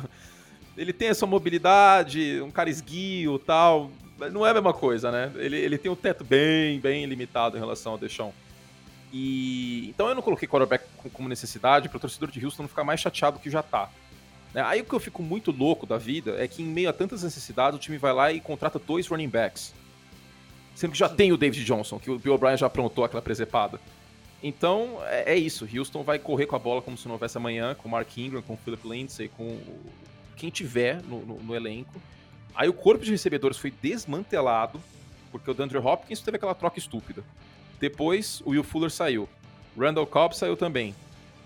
[0.80, 3.92] ele tem a sua mobilidade, um cara esguio tal.
[4.32, 5.30] não é a mesma coisa, né?
[5.36, 8.34] Ele, ele tem um teto bem, bem limitado em relação ao Deixão.
[9.12, 12.86] E então eu não coloquei quarterback como necessidade para o torcedor de Houston não ficar
[12.86, 13.90] mais chateado que já tá.
[14.54, 14.62] Né?
[14.62, 17.24] Aí o que eu fico muito louco da vida é que em meio a tantas
[17.24, 19.74] necessidades o time vai lá e contrata dois running backs.
[20.76, 23.82] Sendo que já tem o David Johnson, que o Bill O'Brien já aprontou aquela presepada.
[24.42, 27.76] Então é, é, isso, Houston vai correr com a bola como se não houvesse amanhã,
[27.76, 29.60] com o Mark Ingram, com o Philip Lindsay, com
[30.40, 32.02] quem tiver no, no, no elenco.
[32.56, 34.82] Aí o corpo de recebedores foi desmantelado,
[35.32, 37.24] porque o DeAndre Hopkins teve aquela troca estúpida.
[37.80, 39.28] Depois o Will Fuller saiu.
[39.78, 40.96] Randall Cobb saiu também.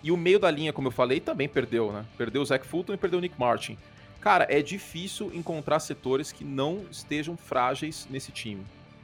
[0.01, 2.05] E o meio da linha, como eu falei, também perdeu, né?
[2.17, 3.77] Perdeu o Zach Fulton e perdeu o Nick Martin.
[4.19, 8.63] Cara, é difícil encontrar setores que não estejam frágeis nesse time.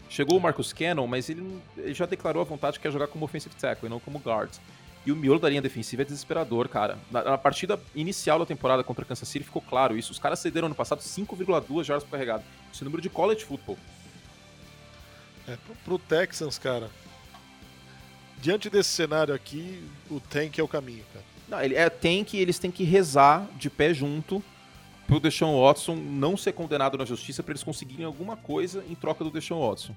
[0.10, 3.26] Chegou o Marcus Cannon, mas ele, ele já declarou a vontade de quer jogar como
[3.26, 4.52] offensive tackle e não como guard.
[5.10, 7.00] E o miolo da linha defensiva é desesperador, cara.
[7.10, 10.12] Na, na, partida inicial da temporada contra Kansas City ficou claro isso.
[10.12, 12.44] Os caras cederam no passado 5,2 jardas por carregado.
[12.72, 13.76] Esse é número de college football.
[15.48, 16.92] É, pro, pro Texans, cara,
[18.40, 21.26] diante desse cenário aqui, o tank é o caminho, cara.
[21.48, 24.44] Não, ele é tank e eles têm que rezar de pé junto
[25.08, 29.24] pro Deshaun Watson não ser condenado na justiça para eles conseguirem alguma coisa em troca
[29.24, 29.96] do Deshaun Watson.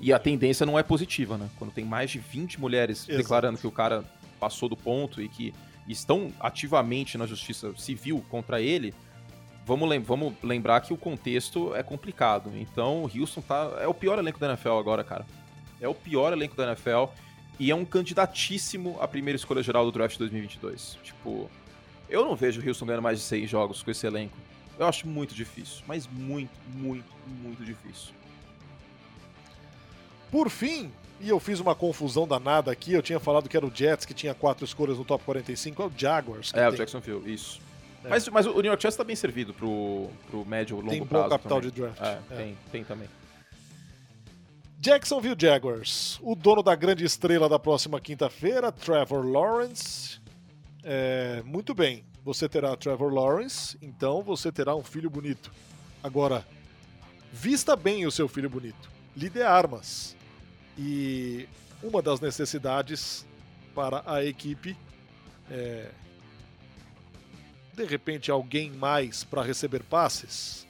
[0.00, 1.48] E a tendência não é positiva, né?
[1.58, 3.16] Quando tem mais de 20 mulheres Exato.
[3.16, 4.04] declarando que o cara
[4.38, 5.54] passou do ponto e que
[5.88, 8.94] estão ativamente na justiça civil contra ele,
[9.64, 12.52] vamos, lem vamos lembrar que o contexto é complicado.
[12.54, 15.26] Então o Houston tá, é o pior elenco da NFL agora, cara.
[15.80, 17.06] É o pior elenco da NFL
[17.58, 20.98] e é um candidatíssimo à primeira escolha geral do draft 2022.
[21.02, 21.50] Tipo,
[22.08, 24.36] eu não vejo o Houston ganhando mais de seis jogos com esse elenco.
[24.78, 27.08] Eu acho muito difícil, mas muito, muito,
[27.42, 28.12] muito difícil.
[30.30, 33.74] Por fim, e eu fiz uma confusão danada aqui, eu tinha falado que era o
[33.74, 36.52] Jets que tinha quatro escolhas no top 45, é o Jaguars.
[36.54, 36.68] é, tem.
[36.68, 37.60] o Jacksonville, isso.
[38.04, 38.08] É.
[38.08, 41.04] Mas, mas o New York Jets está bem servido pro, pro médio e longo tem
[41.06, 41.22] prazo.
[41.22, 41.70] Tem bom capital também.
[41.70, 42.00] de draft.
[42.00, 42.36] É, é.
[42.36, 43.08] Tem, tem também.
[44.78, 46.18] Jacksonville Jaguars.
[46.22, 50.20] O dono da grande estrela da próxima quinta-feira, Trevor Lawrence.
[50.84, 55.50] É, muito bem, você terá Trevor Lawrence, então você terá um filho bonito.
[56.02, 56.46] Agora,
[57.32, 58.88] vista bem o seu filho bonito.
[59.16, 60.15] Lhe dê armas.
[60.76, 61.48] E
[61.82, 63.26] uma das necessidades
[63.74, 64.76] para a equipe
[65.50, 65.90] é.
[67.74, 70.66] De repente, alguém mais para receber passes?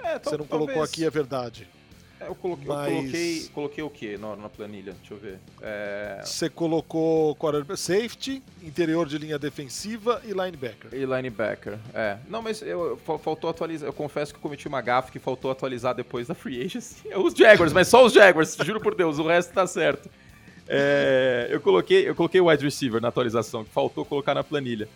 [0.00, 0.48] É, Você não talvez...
[0.48, 1.68] colocou aqui a verdade.
[2.20, 2.88] É, eu, coloquei, Mas...
[2.88, 4.92] eu coloquei, coloquei o que na, na, planilha?
[4.92, 5.38] Deixa eu ver.
[5.62, 6.20] É...
[6.24, 7.36] Você colocou
[7.76, 10.92] safety, interior de linha defensiva e linebacker.
[10.92, 12.18] E linebacker, é.
[12.28, 13.88] Não, mas eu, faltou atualizar.
[13.88, 16.96] Eu confesso que eu cometi uma gafe que faltou atualizar depois da free agency.
[17.16, 20.10] Os Jaguars, mas só os Jaguars, juro por Deus, o resto tá certo.
[20.66, 24.88] É, eu coloquei eu coloquei o wide receiver na atualização, que faltou colocar na planilha.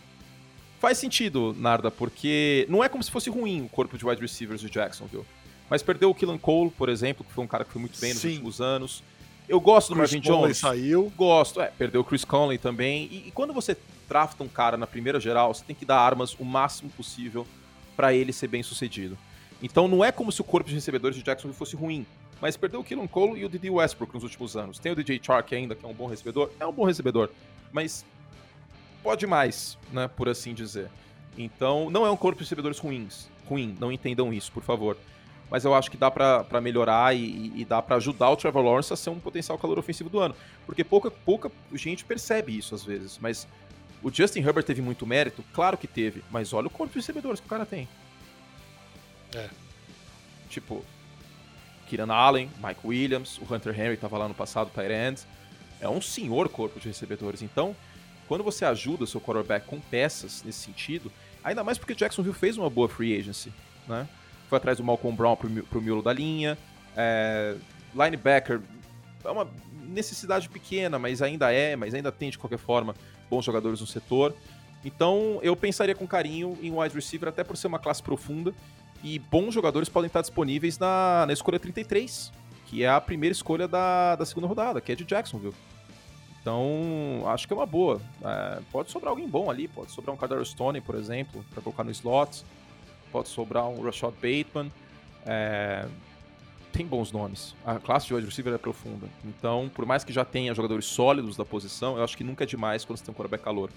[0.78, 4.62] Faz sentido, Narda, porque não é como se fosse ruim o corpo de wide receivers
[4.62, 5.24] do Jacksonville.
[5.72, 8.12] Mas perdeu o Killan Cole, por exemplo, que foi um cara que foi muito bem
[8.12, 8.32] nos Sim.
[8.32, 9.02] últimos anos.
[9.48, 10.58] Eu gosto do Chris Marvin Conley Jones.
[10.58, 11.10] saiu.
[11.16, 13.08] Gosto, é, perdeu o Chris Conley também.
[13.10, 13.74] E, e, quando você
[14.06, 17.46] drafta um cara na primeira geral, você tem que dar armas o máximo possível
[17.96, 19.16] para ele ser bem sucedido.
[19.62, 22.04] Então não é como se o corpo de recebedores de Jacksonville fosse ruim,
[22.38, 24.78] mas perdeu o Killan Cole e o Didi Westbrook nos últimos anos.
[24.78, 26.50] Tem o DJ Chark ainda, que é um bom recebedor.
[26.60, 27.30] É um bom recebedor,
[27.72, 28.04] mas
[29.02, 30.90] pode mais, né, por assim dizer.
[31.38, 33.26] Então não é um corpo de recebedores ruins.
[33.48, 34.98] Ruim, não entendam isso, por favor
[35.52, 38.90] mas eu acho que dá para melhorar e, e dá para ajudar o Trevor Lawrence
[38.90, 40.34] a ser um potencial calor ofensivo do ano.
[40.64, 43.46] Porque pouca, pouca gente percebe isso às vezes, mas
[44.02, 45.44] o Justin Herbert teve muito mérito?
[45.52, 47.86] Claro que teve, mas olha o corpo de recebedores que o cara tem.
[49.34, 49.50] É.
[50.48, 50.82] Tipo,
[51.86, 55.20] Kieran Allen, Mike Williams, o Hunter Henry estava lá no passado, Tyrant.
[55.82, 57.42] É um senhor corpo de recebedores.
[57.42, 57.76] Então,
[58.26, 61.12] quando você ajuda o seu quarterback com peças nesse sentido,
[61.44, 63.52] ainda mais porque Jacksonville fez uma boa free agency,
[63.86, 64.08] né?
[64.52, 66.58] Foi atrás do Malcolm Brown pro, pro miolo da linha.
[66.94, 67.56] É,
[67.94, 68.60] linebacker
[69.24, 69.48] é uma
[69.88, 72.94] necessidade pequena, mas ainda é, mas ainda tem de qualquer forma
[73.30, 74.34] bons jogadores no setor.
[74.84, 78.52] Então eu pensaria com carinho em wide receiver, até por ser uma classe profunda.
[79.02, 82.30] E bons jogadores podem estar disponíveis na, na escolha 33,
[82.66, 85.54] que é a primeira escolha da, da segunda rodada, que é de Jacksonville.
[86.42, 88.02] Então, acho que é uma boa.
[88.22, 91.84] É, pode sobrar alguém bom ali, pode sobrar um Kadar Stone, por exemplo, para colocar
[91.84, 92.44] no slot
[93.12, 94.72] pode sobrar um Rashad Bateman.
[95.26, 95.86] É,
[96.72, 97.54] tem bons nomes.
[97.64, 99.06] A classe de wide receiver é profunda.
[99.24, 102.46] Então, por mais que já tenha jogadores sólidos da posição, eu acho que nunca é
[102.46, 103.70] demais quando você tem um quarterback calor.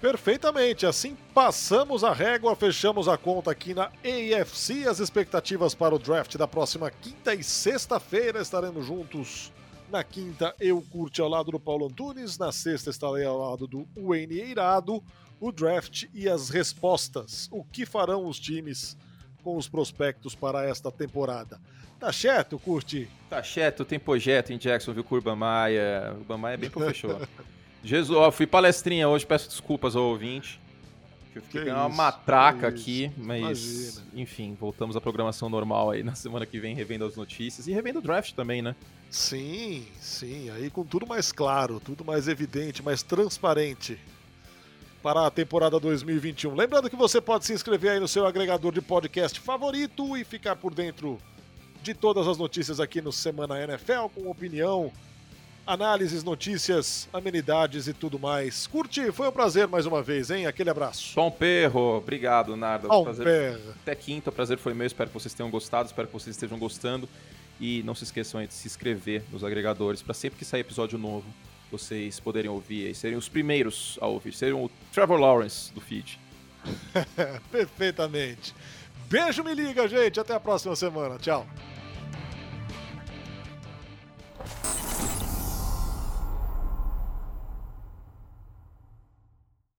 [0.00, 0.84] Perfeitamente.
[0.84, 4.88] Assim passamos a régua, fechamos a conta aqui na AFC.
[4.88, 9.52] As expectativas para o draft da próxima quinta e sexta-feira estaremos juntos.
[9.90, 12.38] Na quinta, eu curte ao lado do Paulo Antunes.
[12.38, 15.04] Na sexta, estarei ao lado do Wayne Eirado
[15.42, 17.48] o draft e as respostas.
[17.50, 18.96] O que farão os times
[19.42, 21.60] com os prospectos para esta temporada.
[21.98, 23.08] Tá certo, Curti?
[23.28, 26.12] Tá certo, tem projeto em Jacksonville com o Urban Maia.
[26.14, 27.28] O Urban Maia é bem professor.
[27.82, 30.60] Jesus, ó, fui palestrinha hoje, peço desculpas ao ouvinte.
[31.34, 34.06] Eu fiquei uma matraca aqui, mas Imagina.
[34.14, 37.98] enfim, voltamos à programação normal aí na semana que vem, revendo as notícias e revendo
[37.98, 38.76] o draft também, né?
[39.10, 43.98] Sim, sim, aí com tudo mais claro, tudo mais evidente, mais transparente
[45.02, 46.54] para a temporada 2021.
[46.54, 50.56] Lembrando que você pode se inscrever aí no seu agregador de podcast favorito e ficar
[50.56, 51.18] por dentro
[51.82, 54.92] de todas as notícias aqui no Semana NFL com opinião
[55.66, 58.66] análises, notícias, amenidades e tudo mais.
[58.66, 60.46] Curti, foi um prazer mais uma vez, hein?
[60.46, 61.14] Aquele abraço.
[61.14, 62.88] Tom Perro, obrigado, Nardo.
[62.88, 63.24] Tom prazer...
[63.24, 63.74] Perro.
[63.82, 66.58] Até quinta, o prazer foi meu, espero que vocês tenham gostado, espero que vocês estejam
[66.58, 67.08] gostando.
[67.60, 71.24] E não se esqueçam de se inscrever nos agregadores para sempre que sair episódio novo,
[71.72, 76.20] vocês poderem ouvir e serem os primeiros a ouvir, serem o Trevor Lawrence do feed.
[77.50, 78.54] Perfeitamente.
[79.08, 80.20] Beijo, me liga, gente.
[80.20, 81.18] Até a próxima semana.
[81.18, 81.46] Tchau.